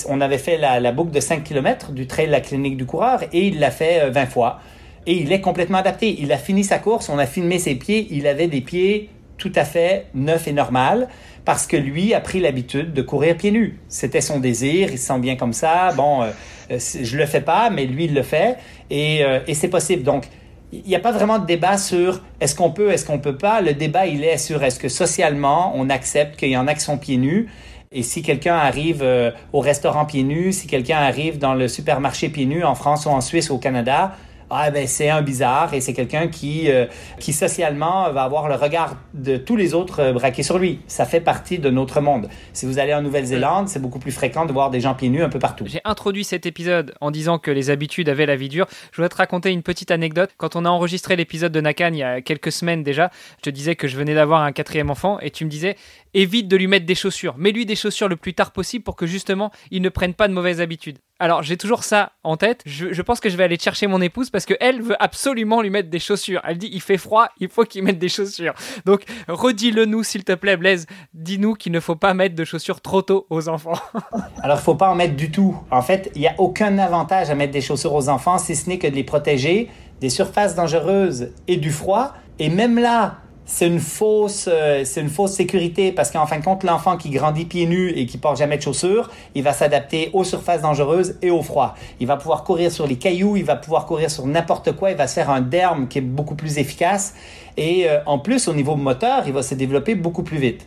on 0.07 0.21
avait 0.21 0.37
fait 0.37 0.57
la, 0.57 0.91
boucle 0.91 1.11
de 1.11 1.19
5 1.19 1.43
km 1.43 1.91
du 1.91 2.05
trail 2.07 2.27
la 2.27 2.41
clinique 2.41 2.77
du 2.77 2.85
coureur 2.85 3.23
et 3.31 3.47
il 3.47 3.59
l'a 3.59 3.71
fait 3.71 4.09
20 4.11 4.25
fois 4.27 4.59
et 5.05 5.13
il 5.13 5.31
est 5.31 5.41
complètement 5.41 5.79
adapté. 5.79 6.17
Il 6.19 6.31
a 6.31 6.37
fini 6.37 6.63
sa 6.63 6.79
course, 6.79 7.09
on 7.09 7.17
a 7.17 7.25
filmé 7.25 7.59
ses 7.59 7.75
pieds, 7.75 8.07
il 8.11 8.27
avait 8.27 8.47
des 8.47 8.61
pieds 8.61 9.09
tout 9.37 9.51
à 9.55 9.65
fait 9.65 10.07
neufs 10.13 10.47
et 10.47 10.53
normaux 10.53 11.05
parce 11.45 11.67
que 11.67 11.75
lui 11.75 12.13
a 12.13 12.21
pris 12.21 12.39
l'habitude 12.39 12.93
de 12.93 13.01
courir 13.01 13.35
pieds 13.35 13.51
nus. 13.51 13.79
C'était 13.89 14.21
son 14.21 14.39
désir, 14.39 14.89
il 14.91 14.97
se 14.97 15.07
sent 15.07 15.19
bien 15.19 15.35
comme 15.35 15.53
ça. 15.53 15.91
Bon, 15.95 16.21
euh, 16.21 16.29
euh, 16.71 16.79
je 16.79 17.17
le 17.17 17.25
fais 17.25 17.41
pas, 17.41 17.69
mais 17.69 17.85
lui 17.85 18.05
il 18.05 18.13
le 18.13 18.23
fait 18.23 18.57
et, 18.89 19.23
euh, 19.23 19.39
c'est 19.53 19.67
possible. 19.67 20.03
Donc 20.03 20.27
il 20.71 20.83
n'y 20.83 20.95
a 20.95 20.99
pas 20.99 21.11
vraiment 21.11 21.39
de 21.39 21.45
débat 21.45 21.77
sur 21.77 22.21
est-ce 22.39 22.55
qu'on 22.55 22.71
peut, 22.71 22.91
est-ce 22.91 23.05
qu'on 23.05 23.19
peut 23.19 23.37
pas. 23.37 23.61
Le 23.61 23.73
débat 23.73 24.07
il 24.07 24.23
est 24.23 24.37
sur 24.37 24.63
est-ce 24.63 24.79
que 24.79 24.89
socialement 24.89 25.73
on 25.75 25.89
accepte 25.89 26.37
qu'il 26.37 26.49
y 26.49 26.57
en 26.57 26.67
a 26.67 26.73
qui 26.73 26.81
sont 26.81 26.97
pieds 26.97 27.17
nus. 27.17 27.49
Et 27.91 28.01
si 28.01 28.23
quelqu'un 28.23 28.55
arrive 28.55 29.05
au 29.51 29.59
restaurant 29.59 30.05
pieds 30.05 30.23
nus, 30.23 30.53
si 30.53 30.65
quelqu'un 30.65 30.97
arrive 30.97 31.37
dans 31.37 31.53
le 31.53 31.67
supermarché 31.67 32.29
pieds 32.29 32.47
nus 32.47 32.63
en 32.63 32.73
France 32.73 33.05
ou 33.05 33.09
en 33.09 33.21
Suisse 33.21 33.51
ou 33.51 33.55
au 33.55 33.59
Canada, 33.59 34.15
ah 34.55 34.71
ben 34.71 34.87
c'est 34.87 35.09
un 35.09 35.21
bizarre 35.21 35.73
et 35.73 35.81
c'est 35.81 35.93
quelqu'un 35.93 36.27
qui 36.27 36.71
euh, 36.71 36.85
qui 37.19 37.33
socialement 37.33 38.11
va 38.11 38.23
avoir 38.23 38.47
le 38.47 38.55
regard 38.55 38.97
de 39.13 39.37
tous 39.37 39.55
les 39.55 39.73
autres 39.73 40.01
euh, 40.01 40.13
braqués 40.13 40.43
sur 40.43 40.59
lui. 40.59 40.79
Ça 40.87 41.05
fait 41.05 41.21
partie 41.21 41.59
de 41.59 41.69
notre 41.69 42.01
monde. 42.01 42.29
Si 42.53 42.65
vous 42.65 42.79
allez 42.79 42.93
en 42.93 43.01
Nouvelle-Zélande, 43.01 43.67
c'est 43.67 43.81
beaucoup 43.81 43.99
plus 43.99 44.11
fréquent 44.11 44.45
de 44.45 44.53
voir 44.53 44.69
des 44.69 44.79
gens 44.79 44.95
pieds 44.95 45.09
nus 45.09 45.23
un 45.23 45.29
peu 45.29 45.39
partout. 45.39 45.65
J'ai 45.67 45.81
introduit 45.83 46.23
cet 46.23 46.45
épisode 46.45 46.93
en 47.01 47.11
disant 47.11 47.37
que 47.37 47.51
les 47.51 47.69
habitudes 47.69 48.09
avaient 48.09 48.25
la 48.25 48.35
vie 48.35 48.49
dure. 48.49 48.67
Je 48.91 48.97
voudrais 48.97 49.09
te 49.09 49.15
raconter 49.15 49.51
une 49.51 49.63
petite 49.63 49.91
anecdote. 49.91 50.31
Quand 50.37 50.55
on 50.55 50.65
a 50.65 50.69
enregistré 50.69 51.15
l'épisode 51.15 51.51
de 51.51 51.61
Nakan 51.61 51.89
il 51.93 51.97
y 51.97 52.03
a 52.03 52.21
quelques 52.21 52.51
semaines 52.51 52.83
déjà, 52.83 53.09
je 53.37 53.43
te 53.43 53.49
disais 53.49 53.75
que 53.75 53.87
je 53.87 53.97
venais 53.97 54.15
d'avoir 54.15 54.41
un 54.41 54.51
quatrième 54.51 54.89
enfant 54.89 55.19
et 55.19 55.31
tu 55.31 55.45
me 55.45 55.49
disais 55.49 55.75
évite 56.13 56.47
de 56.47 56.57
lui 56.57 56.67
mettre 56.67 56.85
des 56.85 56.95
chaussures. 56.95 57.35
Mets-lui 57.37 57.65
des 57.65 57.75
chaussures 57.75 58.07
le 58.07 58.15
plus 58.15 58.33
tard 58.33 58.51
possible 58.51 58.83
pour 58.83 58.95
que 58.95 59.07
justement 59.07 59.51
il 59.71 59.81
ne 59.81 59.89
prenne 59.89 60.13
pas 60.13 60.27
de 60.27 60.33
mauvaises 60.33 60.61
habitudes. 60.61 60.99
Alors 61.23 61.41
j'ai 61.41 61.55
toujours 61.55 61.85
ça 61.85 62.11
en 62.25 62.35
tête. 62.35 62.63
Je, 62.65 63.01
pense 63.01 63.21
que 63.21 63.29
je 63.29 63.37
vais 63.37 63.45
aller 63.45 63.57
chercher 63.57 63.87
mon 63.87 64.01
épouse 64.01 64.29
parce 64.29 64.45
qu'elle 64.45 64.81
veut 64.81 65.01
absolument 65.01 65.61
lui 65.61 65.69
mettre 65.69 65.89
des 65.89 65.99
chaussures. 65.99 66.41
Elle 66.43 66.57
dit 66.57 66.69
il 66.69 66.81
fait 66.81 66.97
froid, 66.97 67.29
il 67.39 67.47
faut 67.47 67.63
qu'il 67.63 67.81
mette 67.81 67.97
des 67.97 68.09
chaussures. 68.09 68.53
Donc 68.85 69.05
redis-le 69.29 69.85
nous 69.85 70.03
s'il 70.03 70.25
te 70.25 70.33
plaît 70.33 70.57
Blaise. 70.57 70.85
Dis-nous 71.13 71.53
qu'il 71.53 71.71
ne 71.71 71.79
faut 71.79 71.95
pas 71.95 72.13
mettre 72.13 72.35
de 72.35 72.43
chaussures 72.43 72.81
trop 72.81 73.01
tôt 73.03 73.25
aux 73.29 73.47
enfants. 73.47 73.79
Alors 74.43 74.57
il 74.57 74.63
faut 74.63 74.75
pas 74.75 74.89
en 74.89 74.95
mettre 74.95 75.15
du 75.15 75.31
tout. 75.31 75.55
En 75.71 75.81
fait, 75.81 76.11
il 76.13 76.19
n'y 76.19 76.27
a 76.27 76.35
aucun 76.39 76.77
avantage 76.77 77.29
à 77.29 77.35
mettre 77.35 77.53
des 77.53 77.61
chaussures 77.61 77.93
aux 77.93 78.09
enfants 78.09 78.37
si 78.37 78.53
ce 78.53 78.67
n'est 78.67 78.77
que 78.77 78.87
de 78.87 78.95
les 78.95 79.05
protéger 79.05 79.69
des 80.01 80.09
surfaces 80.09 80.55
dangereuses 80.55 81.31
et 81.47 81.55
du 81.55 81.71
froid. 81.71 82.15
Et 82.37 82.49
même 82.49 82.77
là, 82.77 83.19
c'est 83.45 83.67
une 83.67 83.79
fausse 83.79 84.47
euh, 84.51 84.83
c'est 84.85 85.01
une 85.01 85.09
fausse 85.09 85.33
sécurité 85.33 85.91
parce 85.91 86.11
qu'en 86.11 86.25
fin 86.25 86.39
de 86.39 86.43
compte 86.43 86.63
l'enfant 86.63 86.95
qui 86.95 87.09
grandit 87.09 87.45
pieds 87.45 87.65
nus 87.65 87.91
et 87.95 88.05
qui 88.05 88.17
porte 88.17 88.37
jamais 88.37 88.57
de 88.57 88.61
chaussures 88.61 89.09
il 89.35 89.43
va 89.43 89.51
s'adapter 89.51 90.09
aux 90.13 90.23
surfaces 90.23 90.61
dangereuses 90.61 91.17
et 91.21 91.29
au 91.29 91.41
froid. 91.41 91.75
Il 91.99 92.07
va 92.07 92.15
pouvoir 92.15 92.43
courir 92.43 92.71
sur 92.71 92.87
les 92.87 92.95
cailloux 92.95 93.35
il 93.35 93.43
va 93.43 93.55
pouvoir 93.55 93.85
courir 93.85 94.09
sur 94.09 94.25
n'importe 94.25 94.71
quoi 94.73 94.91
il 94.91 94.97
va 94.97 95.07
se 95.07 95.15
faire 95.15 95.29
un 95.29 95.41
derme 95.41 95.87
qui 95.87 95.97
est 95.97 96.01
beaucoup 96.01 96.35
plus 96.35 96.57
efficace. 96.57 97.15
Et 97.57 97.89
euh, 97.89 97.99
en 98.05 98.17
plus 98.17 98.47
au 98.47 98.53
niveau 98.53 98.75
moteur 98.75 99.23
il 99.25 99.33
va 99.33 99.43
se 99.43 99.55
développer 99.55 99.95
beaucoup 99.95 100.23
plus 100.23 100.37
vite 100.37 100.65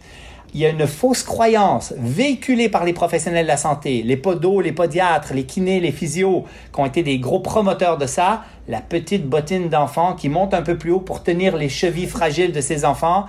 il 0.56 0.60
y 0.60 0.64
a 0.64 0.70
une 0.70 0.86
fausse 0.86 1.22
croyance 1.22 1.92
véhiculée 1.98 2.70
par 2.70 2.86
les 2.86 2.94
professionnels 2.94 3.44
de 3.44 3.48
la 3.50 3.58
santé, 3.58 4.02
les 4.02 4.16
podos, 4.16 4.62
les 4.62 4.72
podiatres, 4.72 5.34
les 5.34 5.44
kinés, 5.44 5.80
les 5.80 5.92
physios, 5.92 6.44
qui 6.72 6.80
ont 6.80 6.86
été 6.86 7.02
des 7.02 7.18
gros 7.18 7.40
promoteurs 7.40 7.98
de 7.98 8.06
ça, 8.06 8.42
la 8.66 8.80
petite 8.80 9.26
bottine 9.26 9.68
d'enfant 9.68 10.14
qui 10.14 10.30
monte 10.30 10.54
un 10.54 10.62
peu 10.62 10.78
plus 10.78 10.92
haut 10.92 11.00
pour 11.00 11.22
tenir 11.22 11.58
les 11.58 11.68
chevilles 11.68 12.06
fragiles 12.06 12.52
de 12.52 12.62
ses 12.62 12.86
enfants. 12.86 13.26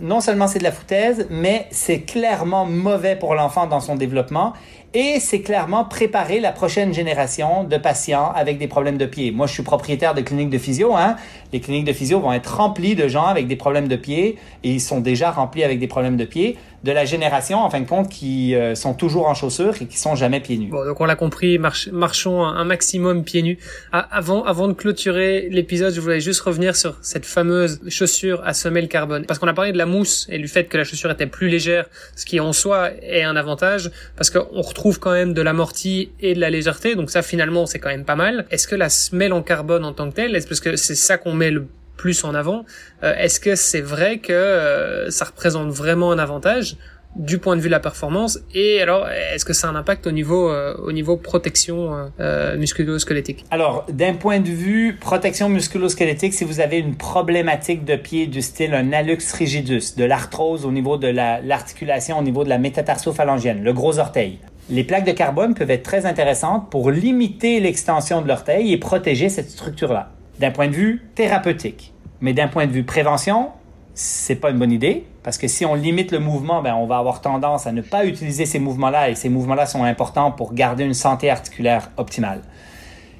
Non 0.00 0.22
seulement 0.22 0.48
c'est 0.48 0.60
de 0.60 0.64
la 0.64 0.72
foutaise, 0.72 1.26
mais 1.28 1.66
c'est 1.70 2.00
clairement 2.00 2.64
mauvais 2.64 3.16
pour 3.16 3.34
l'enfant 3.34 3.66
dans 3.66 3.80
son 3.80 3.94
développement 3.94 4.54
et 4.94 5.20
c'est 5.20 5.40
clairement 5.40 5.84
préparer 5.84 6.40
la 6.40 6.52
prochaine 6.52 6.92
génération 6.92 7.64
de 7.64 7.76
patients 7.76 8.30
avec 8.34 8.58
des 8.58 8.68
problèmes 8.68 8.98
de 8.98 9.06
pied. 9.06 9.30
Moi, 9.32 9.46
je 9.46 9.54
suis 9.54 9.62
propriétaire 9.62 10.14
de 10.14 10.20
cliniques 10.20 10.50
de 10.50 10.58
physio. 10.58 10.94
Hein. 10.94 11.16
Les 11.52 11.60
cliniques 11.60 11.86
de 11.86 11.92
physio 11.92 12.20
vont 12.20 12.32
être 12.32 12.56
remplies 12.56 12.94
de 12.94 13.08
gens 13.08 13.24
avec 13.24 13.46
des 13.46 13.56
problèmes 13.56 13.88
de 13.88 13.96
pied 13.96 14.38
et 14.64 14.70
ils 14.70 14.80
sont 14.80 15.00
déjà 15.00 15.30
remplis 15.30 15.64
avec 15.64 15.78
des 15.78 15.86
problèmes 15.86 16.16
de 16.16 16.24
pied 16.24 16.58
de 16.84 16.92
la 16.92 17.04
génération, 17.04 17.58
en 17.58 17.70
fin 17.70 17.80
de 17.80 17.88
compte, 17.88 18.08
qui 18.08 18.54
euh, 18.54 18.74
sont 18.74 18.94
toujours 18.94 19.28
en 19.28 19.34
chaussures 19.34 19.74
et 19.80 19.86
qui 19.86 19.98
sont 19.98 20.16
jamais 20.16 20.40
pieds 20.40 20.58
nus. 20.58 20.68
Bon, 20.68 20.84
donc 20.84 21.00
on 21.00 21.04
l'a 21.04 21.14
compris, 21.14 21.58
marchons 21.58 22.44
un 22.44 22.64
maximum 22.64 23.24
pieds 23.24 23.42
nus. 23.42 23.58
Ah, 23.92 24.06
avant, 24.10 24.44
avant 24.44 24.68
de 24.68 24.72
clôturer 24.72 25.48
l'épisode, 25.50 25.94
je 25.94 26.00
voulais 26.00 26.20
juste 26.20 26.40
revenir 26.40 26.74
sur 26.74 26.96
cette 27.02 27.26
fameuse 27.26 27.80
chaussure 27.88 28.42
à 28.44 28.52
semelle 28.52 28.88
carbone. 28.88 29.24
Parce 29.26 29.38
qu'on 29.38 29.48
a 29.48 29.54
parlé 29.54 29.72
de 29.72 29.78
la 29.78 29.86
mousse 29.86 30.26
et 30.28 30.38
du 30.38 30.48
fait 30.48 30.64
que 30.64 30.76
la 30.76 30.84
chaussure 30.84 31.10
était 31.10 31.26
plus 31.26 31.48
légère, 31.48 31.86
ce 32.16 32.26
qui 32.26 32.40
en 32.40 32.52
soi 32.52 32.90
est 33.02 33.22
un 33.22 33.36
avantage, 33.36 33.90
parce 34.16 34.30
qu'on 34.30 34.62
retrouve 34.62 34.98
quand 34.98 35.12
même 35.12 35.34
de 35.34 35.42
l'amorti 35.42 36.10
et 36.20 36.34
de 36.34 36.40
la 36.40 36.50
légèreté, 36.50 36.96
donc 36.96 37.10
ça 37.10 37.22
finalement 37.22 37.66
c'est 37.66 37.78
quand 37.78 37.90
même 37.90 38.04
pas 38.04 38.16
mal. 38.16 38.46
Est-ce 38.50 38.66
que 38.66 38.74
la 38.74 38.88
semelle 38.88 39.32
en 39.32 39.42
carbone 39.42 39.84
en 39.84 39.92
tant 39.92 40.10
que 40.10 40.16
telle, 40.16 40.34
est-ce 40.34 40.48
parce 40.48 40.60
que 40.60 40.76
c'est 40.76 40.94
ça 40.94 41.16
qu'on 41.18 41.34
met 41.34 41.50
le 41.50 41.66
plus 42.02 42.24
en 42.24 42.34
avant. 42.34 42.64
Euh, 43.04 43.14
est-ce 43.16 43.38
que 43.38 43.54
c'est 43.54 43.80
vrai 43.80 44.18
que 44.18 44.32
euh, 44.32 45.08
ça 45.10 45.24
représente 45.24 45.70
vraiment 45.70 46.10
un 46.10 46.18
avantage 46.18 46.76
du 47.14 47.38
point 47.38 47.54
de 47.54 47.60
vue 47.60 47.68
de 47.68 47.72
la 47.72 47.78
performance? 47.78 48.40
Et 48.56 48.82
alors 48.82 49.06
est-ce 49.08 49.44
que 49.44 49.52
ça 49.52 49.68
a 49.68 49.70
un 49.70 49.76
impact 49.76 50.08
au 50.08 50.10
niveau 50.10 50.50
euh, 50.50 50.74
au 50.82 50.90
niveau 50.90 51.16
protection 51.16 52.10
musculo-squelettique? 52.56 53.44
Alors 53.52 53.86
d'un 53.88 54.14
point 54.14 54.40
de 54.40 54.48
vue 54.48 54.96
protection 55.00 55.48
musculo-squelettique 55.48 56.34
si 56.34 56.42
vous 56.42 56.58
avez 56.58 56.78
une 56.78 56.96
problématique 56.96 57.84
de 57.84 57.94
pied 57.94 58.26
du 58.26 58.42
style 58.42 58.74
un 58.74 58.92
hallux 58.92 59.24
rigidus, 59.38 59.94
de 59.96 60.04
l'arthrose 60.04 60.66
au 60.66 60.72
niveau 60.72 60.96
de 60.96 61.06
l'articulation 61.06 62.18
au 62.18 62.22
niveau 62.22 62.42
de 62.42 62.48
la 62.48 62.58
métatarso-phalangienne, 62.58 63.62
le 63.62 63.72
gros 63.72 64.00
orteil. 64.00 64.40
Les 64.70 64.82
plaques 64.82 65.06
de 65.06 65.12
carbone 65.12 65.54
peuvent 65.54 65.70
être 65.70 65.84
très 65.84 66.04
intéressantes 66.04 66.68
pour 66.68 66.90
limiter 66.90 67.60
l'extension 67.60 68.22
de 68.22 68.26
l'orteil 68.26 68.72
et 68.72 68.78
protéger 68.78 69.28
cette 69.28 69.50
structure-là 69.50 70.10
d'un 70.42 70.50
point 70.50 70.68
de 70.68 70.74
vue 70.74 71.02
thérapeutique. 71.14 71.91
Mais 72.22 72.32
d'un 72.32 72.48
point 72.48 72.66
de 72.66 72.72
vue 72.72 72.84
prévention, 72.84 73.50
c'est 73.94 74.36
pas 74.36 74.50
une 74.50 74.58
bonne 74.58 74.72
idée 74.72 75.04
parce 75.22 75.38
que 75.38 75.48
si 75.48 75.66
on 75.66 75.74
limite 75.74 76.12
le 76.12 76.20
mouvement, 76.20 76.62
ben 76.62 76.74
on 76.74 76.86
va 76.86 76.96
avoir 76.98 77.20
tendance 77.20 77.66
à 77.66 77.72
ne 77.72 77.82
pas 77.82 78.06
utiliser 78.06 78.46
ces 78.46 78.58
mouvements-là 78.58 79.10
et 79.10 79.14
ces 79.14 79.28
mouvements-là 79.28 79.66
sont 79.66 79.84
importants 79.84 80.30
pour 80.30 80.54
garder 80.54 80.84
une 80.84 80.94
santé 80.94 81.28
articulaire 81.28 81.90
optimale. 81.96 82.40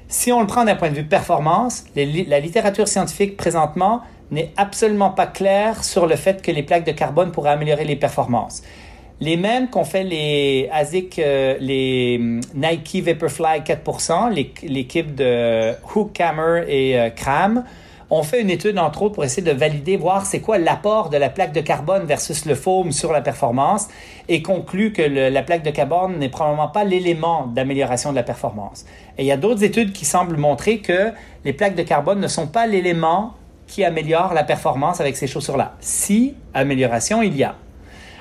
Si 0.07 0.31
on 0.31 0.41
le 0.41 0.47
prend 0.47 0.63
d'un 0.63 0.75
point 0.75 0.89
de 0.89 0.95
vue 0.95 1.05
performance, 1.05 1.85
la 1.95 2.39
littérature 2.39 2.87
scientifique 2.87 3.35
présentement 3.37 4.01
n'est 4.31 4.51
absolument 4.57 5.09
pas 5.09 5.27
claire 5.27 5.83
sur 5.83 6.07
le 6.07 6.15
fait 6.15 6.41
que 6.41 6.51
les 6.51 6.63
plaques 6.63 6.85
de 6.85 6.91
carbone 6.91 7.31
pourraient 7.31 7.51
améliorer 7.51 7.83
les 7.83 7.95
performances. 7.95 8.63
Les 9.19 9.37
mêmes 9.37 9.69
qu'ont 9.69 9.85
fait 9.85 10.03
les 10.03 10.69
ASIC, 10.71 11.19
euh, 11.19 11.55
les 11.59 12.17
hum, 12.19 12.41
Nike 12.55 13.03
Vaporfly 13.03 13.61
4%, 13.61 14.33
l'équipe 14.63 15.13
de 15.15 15.73
Hook, 15.93 16.19
Hammer 16.19 16.63
et 16.67 16.99
euh, 16.99 17.09
Cram, 17.09 17.63
On 18.09 18.23
fait 18.23 18.41
une 18.41 18.49
étude, 18.49 18.77
entre 18.77 19.03
autres, 19.03 19.15
pour 19.15 19.23
essayer 19.23 19.41
de 19.41 19.57
valider, 19.57 19.97
voir 19.97 20.25
c'est 20.25 20.39
quoi 20.39 20.57
l'apport 20.57 21.09
de 21.09 21.17
la 21.17 21.29
plaque 21.29 21.53
de 21.53 21.61
carbone 21.61 22.05
versus 22.05 22.45
le 22.45 22.55
foam 22.55 22.91
sur 22.91 23.11
la 23.11 23.21
performance 23.21 23.87
et 24.29 24.41
conclut 24.41 24.91
que 24.93 25.01
la 25.01 25.43
plaque 25.43 25.63
de 25.63 25.71
carbone 25.71 26.17
n'est 26.19 26.29
probablement 26.29 26.67
pas 26.67 26.83
l'élément 26.83 27.47
d'amélioration 27.47 28.11
de 28.11 28.15
la 28.15 28.23
performance. 28.23 28.85
Et 29.17 29.23
il 29.23 29.25
y 29.25 29.31
a 29.31 29.37
d'autres 29.37 29.63
études 29.63 29.93
qui 29.93 30.05
semblent 30.05 30.37
montrer 30.37 30.79
que 30.79 31.11
les 31.45 31.53
plaques 31.53 31.75
de 31.75 31.83
carbone 31.83 32.19
ne 32.19 32.27
sont 32.27 32.47
pas 32.47 32.67
l'élément 32.67 33.33
qui 33.67 33.83
améliore 33.83 34.33
la 34.33 34.43
performance 34.43 35.01
avec 35.01 35.17
ces 35.17 35.27
chaussures-là. 35.27 35.73
Si 35.79 36.35
amélioration 36.53 37.21
il 37.21 37.35
y 37.35 37.43
a. 37.43 37.55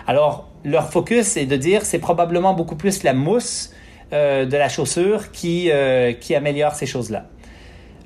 Alors, 0.07 0.49
leur 0.65 0.91
focus 0.91 1.37
est 1.37 1.47
de 1.47 1.57
dire 1.57 1.83
c'est 1.83 1.99
probablement 1.99 2.55
beaucoup 2.55 2.77
plus 2.77 3.03
la 3.03 3.13
mousse 3.13 3.73
euh, 4.13 4.47
de 4.47 4.57
la 4.57 4.69
chaussure 4.69 5.33
qui, 5.33 5.71
euh, 5.71 6.13
qui 6.13 6.35
améliore 6.35 6.75
ces 6.75 6.87
choses-là. 6.87 7.27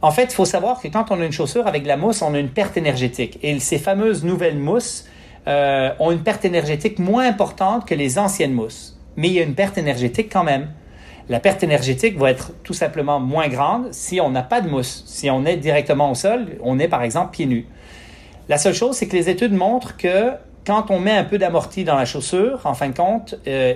En 0.02 0.10
fait, 0.10 0.24
il 0.24 0.34
faut 0.34 0.44
savoir 0.44 0.80
que 0.80 0.88
quand 0.88 1.10
on 1.10 1.20
a 1.20 1.24
une 1.24 1.32
chaussure 1.32 1.66
avec 1.66 1.82
de 1.82 1.88
la 1.88 1.96
mousse, 1.96 2.22
on 2.22 2.34
a 2.34 2.38
une 2.38 2.50
perte 2.50 2.76
énergétique. 2.76 3.38
Et 3.42 3.58
ces 3.60 3.78
fameuses 3.78 4.24
nouvelles 4.24 4.58
mousses 4.58 5.06
euh, 5.48 5.90
ont 5.98 6.10
une 6.10 6.22
perte 6.22 6.44
énergétique 6.44 6.98
moins 6.98 7.26
importante 7.26 7.86
que 7.86 7.94
les 7.94 8.18
anciennes 8.18 8.52
mousses. 8.52 8.98
Mais 9.16 9.28
il 9.28 9.34
y 9.34 9.40
a 9.40 9.42
une 9.42 9.54
perte 9.54 9.78
énergétique 9.78 10.28
quand 10.30 10.44
même. 10.44 10.68
La 11.28 11.40
perte 11.40 11.62
énergétique 11.62 12.18
va 12.18 12.30
être 12.30 12.52
tout 12.62 12.74
simplement 12.74 13.18
moins 13.18 13.48
grande 13.48 13.92
si 13.92 14.20
on 14.20 14.30
n'a 14.30 14.42
pas 14.42 14.60
de 14.60 14.68
mousse. 14.68 15.02
Si 15.06 15.30
on 15.30 15.44
est 15.44 15.56
directement 15.56 16.10
au 16.10 16.14
sol, 16.14 16.58
on 16.62 16.78
est 16.78 16.88
par 16.88 17.02
exemple 17.02 17.32
pieds 17.32 17.46
nus. 17.46 17.66
La 18.48 18.58
seule 18.58 18.74
chose, 18.74 18.96
c'est 18.96 19.08
que 19.08 19.16
les 19.16 19.28
études 19.28 19.52
montrent 19.52 19.96
que 19.96 20.30
quand 20.66 20.90
on 20.90 21.00
met 21.00 21.16
un 21.16 21.24
peu 21.24 21.38
d'amorti 21.38 21.84
dans 21.84 21.96
la 21.96 22.04
chaussure, 22.04 22.60
en 22.64 22.74
fin 22.74 22.88
de 22.88 22.96
compte, 22.96 23.36
euh, 23.48 23.74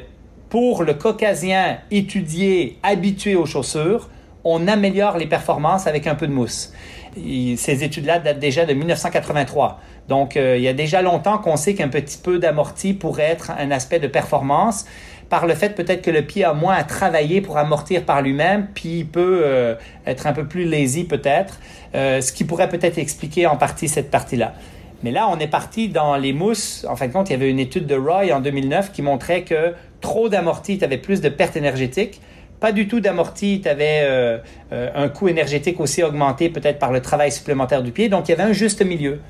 pour 0.48 0.82
le 0.82 0.94
caucasien 0.94 1.78
étudié, 1.90 2.78
habitué 2.82 3.36
aux 3.36 3.46
chaussures, 3.46 4.08
on 4.44 4.68
améliore 4.68 5.18
les 5.18 5.26
performances 5.26 5.86
avec 5.86 6.06
un 6.06 6.14
peu 6.14 6.26
de 6.26 6.32
mousse. 6.32 6.72
ces 7.14 7.84
études-là 7.84 8.18
datent 8.18 8.38
déjà 8.38 8.64
de 8.64 8.72
1983. 8.72 9.80
Donc, 10.08 10.36
euh, 10.36 10.56
il 10.56 10.62
y 10.62 10.68
a 10.68 10.72
déjà 10.72 11.02
longtemps 11.02 11.38
qu'on 11.38 11.56
sait 11.56 11.74
qu'un 11.74 11.88
petit 11.88 12.18
peu 12.18 12.38
d'amorti 12.38 12.94
pourrait 12.94 13.30
être 13.30 13.52
un 13.52 13.70
aspect 13.70 13.98
de 13.98 14.08
performance 14.08 14.86
par 15.28 15.46
le 15.46 15.54
fait 15.54 15.70
peut-être 15.76 16.02
que 16.02 16.10
le 16.10 16.22
pied 16.22 16.44
a 16.44 16.52
moins 16.52 16.74
à 16.74 16.82
travailler 16.82 17.40
pour 17.40 17.56
amortir 17.56 18.04
par 18.04 18.20
lui-même, 18.20 18.66
puis 18.74 18.98
il 18.98 19.06
peut 19.06 19.42
euh, 19.44 19.76
être 20.04 20.26
un 20.26 20.32
peu 20.32 20.44
plus 20.44 20.64
lazy 20.64 21.04
peut-être, 21.04 21.60
euh, 21.94 22.20
ce 22.20 22.32
qui 22.32 22.44
pourrait 22.44 22.68
peut-être 22.68 22.98
expliquer 22.98 23.46
en 23.46 23.56
partie 23.56 23.88
cette 23.88 24.10
partie-là. 24.10 24.54
Mais 25.02 25.12
là, 25.12 25.28
on 25.30 25.38
est 25.38 25.46
parti 25.46 25.88
dans 25.88 26.16
les 26.16 26.32
mousses. 26.32 26.84
En 26.88 26.96
fin 26.96 27.06
de 27.06 27.12
compte, 27.12 27.30
il 27.30 27.32
y 27.32 27.36
avait 27.36 27.48
une 27.48 27.60
étude 27.60 27.86
de 27.86 27.94
Roy 27.94 28.34
en 28.34 28.40
2009 28.40 28.92
qui 28.92 29.00
montrait 29.00 29.44
que 29.44 29.72
trop 30.00 30.28
d'amorti, 30.28 30.78
tu 30.78 30.84
avais 30.84 30.98
plus 30.98 31.20
de 31.20 31.28
pertes 31.28 31.56
énergétiques 31.56 32.20
pas 32.60 32.72
du 32.72 32.86
tout 32.86 33.00
d'amorti, 33.00 33.60
tu 33.62 33.68
avais 33.68 34.00
euh, 34.02 34.38
euh, 34.72 34.90
un 34.94 35.08
coût 35.08 35.28
énergétique 35.28 35.80
aussi 35.80 36.02
augmenté 36.02 36.50
peut-être 36.50 36.78
par 36.78 36.92
le 36.92 37.00
travail 37.00 37.32
supplémentaire 37.32 37.82
du 37.82 37.90
pied, 37.90 38.08
donc 38.08 38.28
il 38.28 38.32
y 38.32 38.34
avait 38.34 38.48
un 38.48 38.52
juste 38.52 38.82
milieu. 38.82 39.20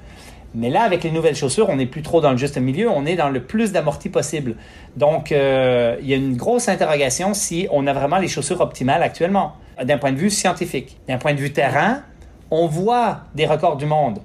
Mais 0.52 0.68
là, 0.68 0.82
avec 0.82 1.04
les 1.04 1.12
nouvelles 1.12 1.36
chaussures, 1.36 1.68
on 1.68 1.76
n'est 1.76 1.86
plus 1.86 2.02
trop 2.02 2.20
dans 2.20 2.32
le 2.32 2.36
juste 2.36 2.58
milieu, 2.58 2.90
on 2.90 3.06
est 3.06 3.14
dans 3.14 3.28
le 3.28 3.40
plus 3.40 3.70
d'amorti 3.70 4.08
possible. 4.08 4.56
Donc, 4.96 5.30
euh, 5.30 5.96
il 6.02 6.08
y 6.08 6.12
a 6.12 6.16
une 6.16 6.36
grosse 6.36 6.68
interrogation 6.68 7.34
si 7.34 7.68
on 7.70 7.86
a 7.86 7.92
vraiment 7.92 8.18
les 8.18 8.26
chaussures 8.26 8.60
optimales 8.60 9.04
actuellement, 9.04 9.52
d'un 9.80 9.96
point 9.96 10.10
de 10.10 10.18
vue 10.18 10.28
scientifique. 10.28 10.98
D'un 11.06 11.18
point 11.18 11.34
de 11.34 11.38
vue 11.38 11.52
terrain, 11.52 12.02
on 12.50 12.66
voit 12.66 13.20
des 13.36 13.46
records 13.46 13.76
du 13.76 13.86
monde 13.86 14.18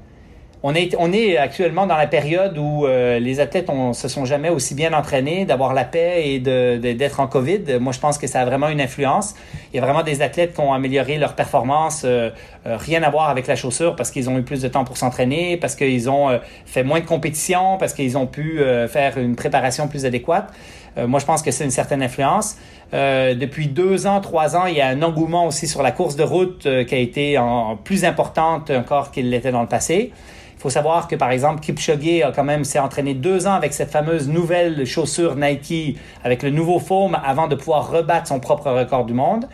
on 0.68 0.74
est, 0.74 0.96
on 0.98 1.14
est 1.14 1.38
actuellement 1.38 1.86
dans 1.86 1.96
la 1.96 2.08
période 2.08 2.58
où 2.58 2.88
euh, 2.88 3.20
les 3.20 3.40
athlètes 3.40 3.70
ne 3.70 3.94
se 3.94 4.08
sont 4.08 4.26
jamais 4.26 4.50
aussi 4.50 4.74
bien 4.74 4.94
entraînés, 4.94 5.46
d'avoir 5.46 5.76
la 5.76 5.84
paix 5.84 6.24
et 6.26 6.40
d'être 6.40 7.20
en 7.20 7.28
COVID. 7.28 7.78
Moi, 7.80 7.94
je 7.94 8.00
pense 8.00 8.18
que 8.18 8.26
ça 8.26 8.42
a 8.42 8.46
vraiment 8.46 8.70
une 8.70 8.82
influence. 8.82 9.36
Il 9.72 9.76
y 9.76 9.80
a 9.80 9.84
vraiment 9.84 10.02
des 10.02 10.24
athlètes 10.24 10.56
qui 10.56 10.62
ont 10.62 10.74
amélioré 10.74 11.20
leur 11.20 11.36
performance, 11.36 12.02
euh, 12.04 12.32
euh, 12.66 12.78
rien 12.78 13.04
à 13.04 13.12
voir 13.12 13.30
avec 13.30 13.46
la 13.46 13.56
chaussure, 13.56 13.96
parce 13.96 14.10
qu'ils 14.10 14.28
ont 14.28 14.40
eu 14.40 14.42
plus 14.42 14.64
de 14.64 14.68
temps 14.68 14.86
pour 14.86 14.98
s'entraîner, 14.98 15.56
parce 15.58 15.76
qu'ils 15.76 16.10
ont 16.10 16.40
fait 16.66 16.82
moins 16.82 17.00
de 17.00 17.06
compétition, 17.06 17.78
parce 17.78 17.94
qu'ils 17.94 18.18
ont 18.18 18.26
pu 18.26 18.60
faire 18.90 19.20
une 19.20 19.36
préparation 19.36 19.88
plus 19.88 20.04
adéquate. 20.08 20.52
moi, 20.98 21.20
je 21.20 21.26
pense 21.26 21.44
que 21.44 21.52
c'est 21.52 21.64
une 21.64 21.70
certaine 21.70 22.02
influence. 22.02 22.58
depuis 22.92 23.68
deux 23.68 24.08
ans, 24.08 24.20
trois 24.20 24.56
ans, 24.56 24.66
il 24.66 24.76
y 24.76 24.82
a 24.82 24.88
un 24.88 25.04
engouement 25.04 25.46
aussi 25.46 25.68
sur 25.68 25.84
la 25.84 25.92
course 25.92 26.16
de 26.16 26.24
route 26.24 26.68
qui 26.88 26.96
a 26.96 26.98
été 26.98 27.38
en, 27.38 27.78
plus 27.78 28.04
importante 28.04 28.72
encore 28.72 29.12
qu'il 29.12 29.30
l'était 29.30 29.52
dans 29.52 29.62
le 29.62 29.68
passé. 29.68 30.12
Il 30.56 30.62
faut 30.62 30.70
savoir 30.70 31.08
que, 31.08 31.16
par 31.16 31.32
exemple, 31.32 31.60
Kipchoge 31.60 32.22
a 32.24 32.32
quand 32.32 32.44
même 32.44 32.64
s'est 32.64 32.80
entraîné 32.80 33.14
deux 33.14 33.46
ans 33.46 33.54
avec 33.54 33.74
cette 33.74 33.92
fameuse 33.92 34.28
nouvelle 34.28 34.86
chaussure 34.86 35.36
Nike, 35.36 35.98
avec 36.24 36.44
le 36.44 36.50
nouveau 36.50 36.80
foam, 36.80 37.18
avant 37.24 37.48
de 37.48 37.56
pouvoir 37.56 37.92
rebattre 37.92 38.28
son 38.28 38.40
propre 38.40 38.72
record 38.72 39.06
du 39.06 39.14
monde. 39.14 39.48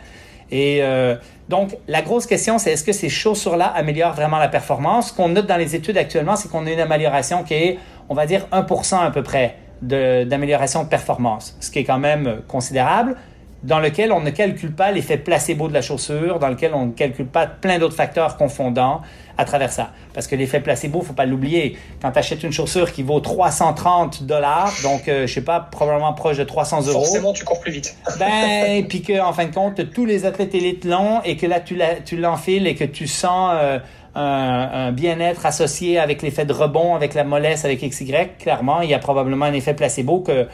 Et 0.50 0.78
euh, 0.82 1.16
donc, 1.48 1.76
la 1.88 2.02
grosse 2.02 2.26
question, 2.26 2.58
c'est 2.58 2.72
est-ce 2.72 2.84
que 2.84 2.92
ces 2.92 3.08
chaussures-là 3.08 3.66
améliorent 3.66 4.14
vraiment 4.14 4.38
la 4.38 4.48
performance? 4.48 5.08
Ce 5.08 5.12
qu'on 5.14 5.28
note 5.28 5.46
dans 5.46 5.56
les 5.56 5.74
études 5.74 5.98
actuellement, 5.98 6.36
c'est 6.36 6.50
qu'on 6.50 6.66
a 6.66 6.70
une 6.70 6.80
amélioration 6.80 7.42
qui 7.42 7.54
est, 7.54 7.78
on 8.08 8.14
va 8.14 8.26
dire, 8.26 8.46
1% 8.52 8.98
à 8.98 9.10
peu 9.10 9.22
près 9.22 9.56
d'amélioration 9.80 10.80
de, 10.80 10.84
de 10.84 10.90
performance, 10.90 11.56
ce 11.58 11.70
qui 11.70 11.80
est 11.80 11.84
quand 11.84 11.98
même 11.98 12.42
considérable 12.46 13.16
dans 13.62 13.78
lequel 13.78 14.12
on 14.12 14.20
ne 14.20 14.30
calcule 14.30 14.72
pas 14.72 14.90
l'effet 14.90 15.16
placebo 15.16 15.68
de 15.68 15.74
la 15.74 15.82
chaussure, 15.82 16.38
dans 16.38 16.48
lequel 16.48 16.74
on 16.74 16.86
ne 16.86 16.92
calcule 16.92 17.26
pas 17.26 17.46
plein 17.46 17.78
d'autres 17.78 17.94
facteurs 17.94 18.36
confondants 18.36 19.02
à 19.38 19.44
travers 19.44 19.72
ça. 19.72 19.90
Parce 20.14 20.26
que 20.26 20.36
l'effet 20.36 20.60
placebo, 20.60 21.00
faut 21.00 21.12
pas 21.14 21.24
l'oublier. 21.24 21.76
Quand 22.00 22.12
tu 22.12 22.18
achètes 22.18 22.42
une 22.42 22.52
chaussure 22.52 22.92
qui 22.92 23.02
vaut 23.02 23.20
330 23.20 24.24
dollars, 24.24 24.72
donc 24.82 25.02
je 25.06 25.10
euh, 25.10 25.26
je 25.26 25.34
sais 25.34 25.44
pas, 25.44 25.60
probablement 25.60 26.12
proche 26.12 26.36
de 26.36 26.44
300 26.44 26.88
euros. 26.88 27.04
Forcément, 27.04 27.32
tu 27.32 27.44
cours 27.44 27.60
plus 27.60 27.72
vite. 27.72 27.96
ben, 28.18 28.86
puis 28.86 29.02
que 29.02 29.20
en 29.20 29.32
fin 29.32 29.46
de 29.46 29.54
compte, 29.54 29.90
tous 29.92 30.04
les 30.04 30.26
athlètes 30.26 30.54
élites 30.54 30.84
l'ont 30.84 31.22
et 31.22 31.36
que 31.36 31.46
là 31.46 31.60
tu 31.60 32.16
l'enfiles 32.16 32.66
et 32.66 32.74
que 32.74 32.84
tu 32.84 33.06
sens 33.06 33.52
euh, 33.54 33.78
un, 34.14 34.70
un 34.88 34.92
bien-être 34.92 35.46
associé 35.46 35.98
avec 35.98 36.20
l'effet 36.22 36.44
de 36.44 36.52
rebond, 36.52 36.94
avec 36.94 37.14
la 37.14 37.24
mollesse, 37.24 37.64
avec 37.64 37.80
XY, 37.80 38.12
clairement, 38.38 38.82
il 38.82 38.90
y 38.90 38.94
a 38.94 38.98
probablement 38.98 39.46
un 39.46 39.54
effet 39.54 39.74
placebo 39.74 40.20
que 40.20 40.46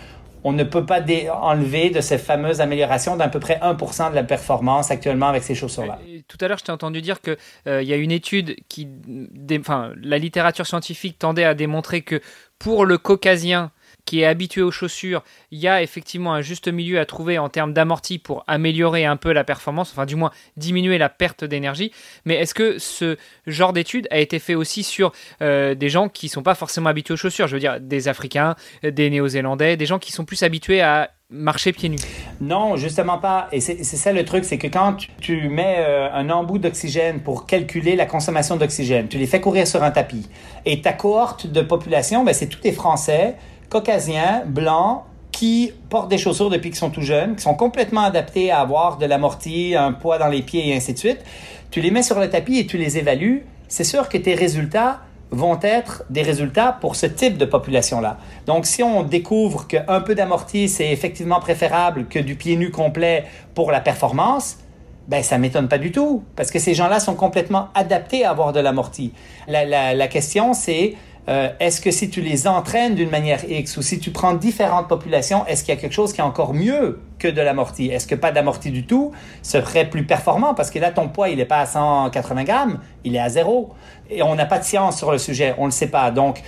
on 0.44 0.52
ne 0.52 0.64
peut 0.64 0.86
pas 0.86 1.00
enlever 1.42 1.90
de 1.90 2.00
ces 2.00 2.18
fameuses 2.18 2.60
améliorations 2.60 3.16
d'à 3.16 3.28
peu 3.28 3.40
près 3.40 3.58
1% 3.62 4.10
de 4.10 4.14
la 4.14 4.24
performance 4.24 4.90
actuellement 4.90 5.28
avec 5.28 5.42
ces 5.42 5.54
chaussures-là. 5.54 5.98
Tout 6.28 6.38
à 6.40 6.48
l'heure, 6.48 6.58
je 6.58 6.64
t'ai 6.64 6.72
entendu 6.72 7.02
dire 7.02 7.20
qu'il 7.20 7.36
euh, 7.66 7.82
y 7.82 7.92
a 7.92 7.96
une 7.96 8.12
étude 8.12 8.56
qui, 8.68 8.88
la 10.02 10.18
littérature 10.18 10.66
scientifique 10.66 11.18
tendait 11.18 11.44
à 11.44 11.54
démontrer 11.54 12.02
que 12.02 12.20
pour 12.58 12.84
le 12.84 12.98
caucasien, 12.98 13.70
qui 14.08 14.22
est 14.22 14.24
habitué 14.24 14.62
aux 14.62 14.70
chaussures, 14.70 15.22
il 15.50 15.58
y 15.58 15.68
a 15.68 15.82
effectivement 15.82 16.32
un 16.32 16.40
juste 16.40 16.66
milieu 16.66 16.98
à 16.98 17.04
trouver 17.04 17.36
en 17.36 17.50
termes 17.50 17.74
d'amorti 17.74 18.18
pour 18.18 18.42
améliorer 18.46 19.04
un 19.04 19.18
peu 19.18 19.32
la 19.32 19.44
performance, 19.44 19.90
enfin 19.92 20.06
du 20.06 20.16
moins 20.16 20.30
diminuer 20.56 20.96
la 20.96 21.10
perte 21.10 21.44
d'énergie. 21.44 21.92
Mais 22.24 22.36
est-ce 22.36 22.54
que 22.54 22.78
ce 22.78 23.18
genre 23.46 23.74
d'étude 23.74 24.08
a 24.10 24.16
été 24.18 24.38
fait 24.38 24.54
aussi 24.54 24.82
sur 24.82 25.12
euh, 25.42 25.74
des 25.74 25.90
gens 25.90 26.08
qui 26.08 26.24
ne 26.24 26.30
sont 26.30 26.42
pas 26.42 26.54
forcément 26.54 26.88
habitués 26.88 27.12
aux 27.12 27.18
chaussures? 27.18 27.48
Je 27.48 27.52
veux 27.52 27.60
dire 27.60 27.80
des 27.82 28.08
Africains, 28.08 28.56
des 28.82 29.10
Néo-Zélandais, 29.10 29.76
des 29.76 29.84
gens 29.84 29.98
qui 29.98 30.10
sont 30.10 30.24
plus 30.24 30.42
habitués 30.42 30.80
à 30.80 31.10
marcher 31.30 31.72
pieds 31.72 31.90
nus 31.90 31.98
Non, 32.40 32.76
justement 32.76 33.18
pas. 33.18 33.48
Et 33.52 33.60
c'est 33.60 33.84
ça 33.84 34.12
le 34.12 34.24
truc, 34.24 34.46
c'est 34.46 34.56
que 34.56 34.68
quand 34.68 34.96
tu, 35.20 35.50
mets 35.50 35.76
euh, 35.80 36.10
un 36.12 36.30
embout 36.30 36.58
d'oxygène 36.58 37.20
pour 37.20 37.44
calculer 37.44 37.94
la 37.94 38.06
consommation 38.06 38.56
d'oxygène, 38.56 39.08
tu 39.08 39.18
les 39.18 39.26
fais 39.26 39.42
courir 39.42 39.66
sur 39.66 39.82
un 39.82 39.90
tapis. 39.90 40.26
Et 40.64 40.80
ta 40.80 40.94
cohorte 40.94 41.46
de 41.46 41.60
population, 41.60 42.24
ben, 42.24 42.32
c'est 42.32 42.46
tous 42.46 42.62
les 42.64 42.72
Français 42.72 43.36
caucasiens, 43.68 44.42
blancs, 44.46 45.02
qui 45.30 45.72
portent 45.88 46.08
des 46.08 46.18
chaussures 46.18 46.50
depuis 46.50 46.70
qu'ils 46.70 46.78
sont 46.78 46.90
tout 46.90 47.02
jeunes, 47.02 47.36
qui 47.36 47.42
sont 47.42 47.54
complètement 47.54 48.02
adaptés 48.02 48.50
à 48.50 48.60
avoir 48.60 48.98
de 48.98 49.06
l'amorti, 49.06 49.76
un 49.76 49.92
poids 49.92 50.18
dans 50.18 50.26
les 50.26 50.42
pieds 50.42 50.68
et 50.68 50.74
ainsi 50.74 50.94
de 50.94 50.98
suite. 50.98 51.20
Tu 51.70 51.80
les 51.80 51.90
mets 51.90 52.02
sur 52.02 52.18
le 52.18 52.28
tapis 52.28 52.58
et 52.58 52.66
tu 52.66 52.76
les 52.76 52.98
évalues. 52.98 53.46
C'est 53.68 53.84
sûr 53.84 54.08
que 54.08 54.18
tes 54.18 54.34
résultats 54.34 55.00
vont 55.30 55.58
être 55.62 56.04
des 56.10 56.22
résultats 56.22 56.76
pour 56.80 56.96
ce 56.96 57.06
type 57.06 57.36
de 57.36 57.44
population-là. 57.44 58.16
Donc, 58.46 58.66
si 58.66 58.82
on 58.82 59.02
découvre 59.02 59.66
qu'un 59.66 60.00
peu 60.00 60.14
d'amorti, 60.14 60.68
c'est 60.68 60.90
effectivement 60.90 61.38
préférable 61.38 62.06
que 62.06 62.18
du 62.18 62.34
pied 62.34 62.56
nu 62.56 62.70
complet 62.70 63.26
pour 63.54 63.70
la 63.70 63.80
performance, 63.80 64.56
ben 65.06 65.22
ça 65.22 65.38
m'étonne 65.38 65.68
pas 65.68 65.78
du 65.78 65.92
tout, 65.92 66.24
parce 66.34 66.50
que 66.50 66.58
ces 66.58 66.74
gens-là 66.74 66.98
sont 66.98 67.14
complètement 67.14 67.68
adaptés 67.74 68.24
à 68.24 68.30
avoir 68.30 68.52
de 68.52 68.60
l'amorti. 68.60 69.12
La, 69.46 69.64
la, 69.64 69.94
la 69.94 70.08
question, 70.08 70.52
c'est 70.52 70.96
euh, 71.28 71.50
est-ce 71.60 71.80
que 71.80 71.90
si 71.90 72.08
tu 72.08 72.20
les 72.22 72.48
entraînes 72.48 72.94
d'une 72.94 73.10
manière 73.10 73.40
X 73.48 73.76
ou 73.76 73.82
si 73.82 73.98
tu 73.98 74.10
prends 74.10 74.34
différentes 74.34 74.88
populations, 74.88 75.44
est-ce 75.46 75.62
qu'il 75.62 75.74
y 75.74 75.78
a 75.78 75.80
quelque 75.80 75.92
chose 75.92 76.12
qui 76.12 76.20
est 76.20 76.24
encore 76.24 76.54
mieux 76.54 77.00
que 77.18 77.28
de 77.28 77.40
l'amorti? 77.40 77.88
Est-ce 77.88 78.06
que 78.06 78.14
pas 78.14 78.32
d'amorti 78.32 78.70
du 78.70 78.86
tout 78.86 79.12
serait 79.42 79.90
plus 79.90 80.04
performant? 80.04 80.54
Parce 80.54 80.70
que 80.70 80.78
là, 80.78 80.90
ton 80.90 81.08
poids, 81.08 81.28
il 81.28 81.36
n'est 81.36 81.44
pas 81.44 81.60
à 81.60 81.66
180 81.66 82.44
grammes, 82.44 82.78
il 83.04 83.14
est 83.14 83.20
à 83.20 83.28
zéro. 83.28 83.74
Et 84.10 84.22
on 84.22 84.34
n'a 84.34 84.46
pas 84.46 84.58
de 84.58 84.64
science 84.64 84.96
sur 84.96 85.12
le 85.12 85.18
sujet, 85.18 85.54
on 85.58 85.62
ne 85.62 85.66
le 85.66 85.72
sait 85.72 85.88
pas. 85.88 86.10
Donc, 86.10 86.42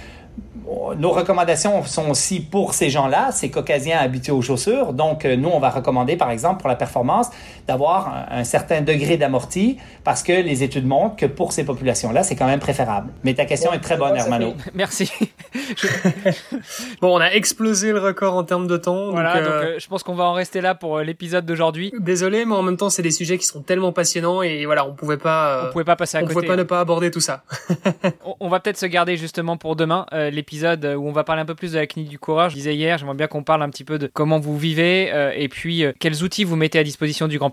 nos 0.96 1.10
recommandations 1.10 1.82
sont 1.84 2.10
aussi 2.10 2.40
pour 2.40 2.74
ces 2.74 2.90
gens-là, 2.90 3.32
ces 3.32 3.50
caucasiens 3.50 3.98
habitués 3.98 4.32
aux 4.32 4.42
chaussures. 4.42 4.92
Donc, 4.92 5.24
euh, 5.24 5.36
nous, 5.36 5.48
on 5.48 5.58
va 5.58 5.70
recommander, 5.70 6.16
par 6.16 6.30
exemple, 6.30 6.60
pour 6.60 6.68
la 6.68 6.76
performance, 6.76 7.30
d'avoir 7.70 8.26
un, 8.30 8.42
certain 8.42 8.80
degré 8.80 9.16
d'amorti 9.16 9.78
parce 10.02 10.24
que 10.24 10.32
les 10.32 10.64
études 10.64 10.86
montrent 10.86 11.14
que 11.14 11.26
pour 11.26 11.52
ces 11.52 11.64
populations-là, 11.64 12.24
c'est 12.24 12.34
quand 12.34 12.46
même 12.46 12.58
préférable. 12.58 13.12
Mais 13.22 13.34
ta 13.34 13.44
question 13.44 13.72
est 13.72 13.78
très 13.78 13.96
bonne, 13.96 14.16
Hermano. 14.16 14.54
Merci. 14.74 15.10
bon, 17.00 17.16
on 17.16 17.20
a 17.20 17.28
explosé 17.28 17.92
le 17.92 18.00
record 18.00 18.34
en 18.34 18.42
termes 18.42 18.66
de 18.66 18.76
temps. 18.76 19.12
Voilà, 19.12 19.40
donc, 19.40 19.52
euh, 19.52 19.78
je 19.78 19.86
pense 19.86 20.02
qu'on 20.02 20.16
va 20.16 20.24
en 20.24 20.32
rester 20.32 20.60
là 20.60 20.74
pour 20.74 20.98
l'épisode 20.98 21.46
d'aujourd'hui. 21.46 21.92
Désolé, 21.98 22.44
mais 22.44 22.54
en 22.54 22.62
même 22.62 22.76
temps, 22.76 22.90
c'est 22.90 23.02
des 23.02 23.12
sujets 23.12 23.38
qui 23.38 23.46
sont 23.46 23.62
tellement 23.62 23.92
passionnants 23.92 24.42
et 24.42 24.66
voilà, 24.66 24.84
on 24.84 24.92
pouvait 24.92 25.16
pas. 25.16 25.66
on 25.68 25.72
pouvait 25.72 25.84
pas 25.84 25.96
passer 25.96 26.16
à 26.18 26.22
côté. 26.22 26.32
On 26.32 26.34
pouvait 26.34 26.48
pas 26.48 26.56
ne 26.56 26.64
pas 26.64 26.80
aborder 26.80 27.12
tout 27.12 27.20
ça. 27.20 27.44
on, 28.40 28.48
va 28.48 28.58
peut-être 28.58 28.78
se 28.78 28.86
garder 28.86 29.16
justement 29.16 29.56
pour 29.56 29.76
demain 29.76 30.06
l'épisode 30.12 30.84
où 30.84 31.06
on 31.06 31.12
va 31.12 31.22
parler 31.22 31.42
un 31.42 31.46
peu 31.46 31.54
plus 31.54 31.72
de 31.72 31.78
la 31.78 31.86
clinique 31.86 32.10
du 32.10 32.18
courage. 32.18 32.52
Je 32.52 32.56
disais 32.56 32.74
hier, 32.74 32.98
j'aimerais 32.98 33.14
bien 33.16 33.28
qu'on 33.28 33.44
parle 33.44 33.62
un 33.62 33.70
petit 33.70 33.84
peu 33.84 33.98
de 33.98 34.10
comment 34.12 34.40
vous 34.40 34.58
vivez 34.58 35.12
euh, 35.12 35.32
et 35.34 35.48
puis 35.48 35.84
euh, 35.84 35.92
quels 35.98 36.22
outils 36.22 36.44
vous 36.44 36.56
mettez 36.56 36.78
à 36.78 36.84
disposition 36.84 37.28
du 37.28 37.38
grand 37.38 37.50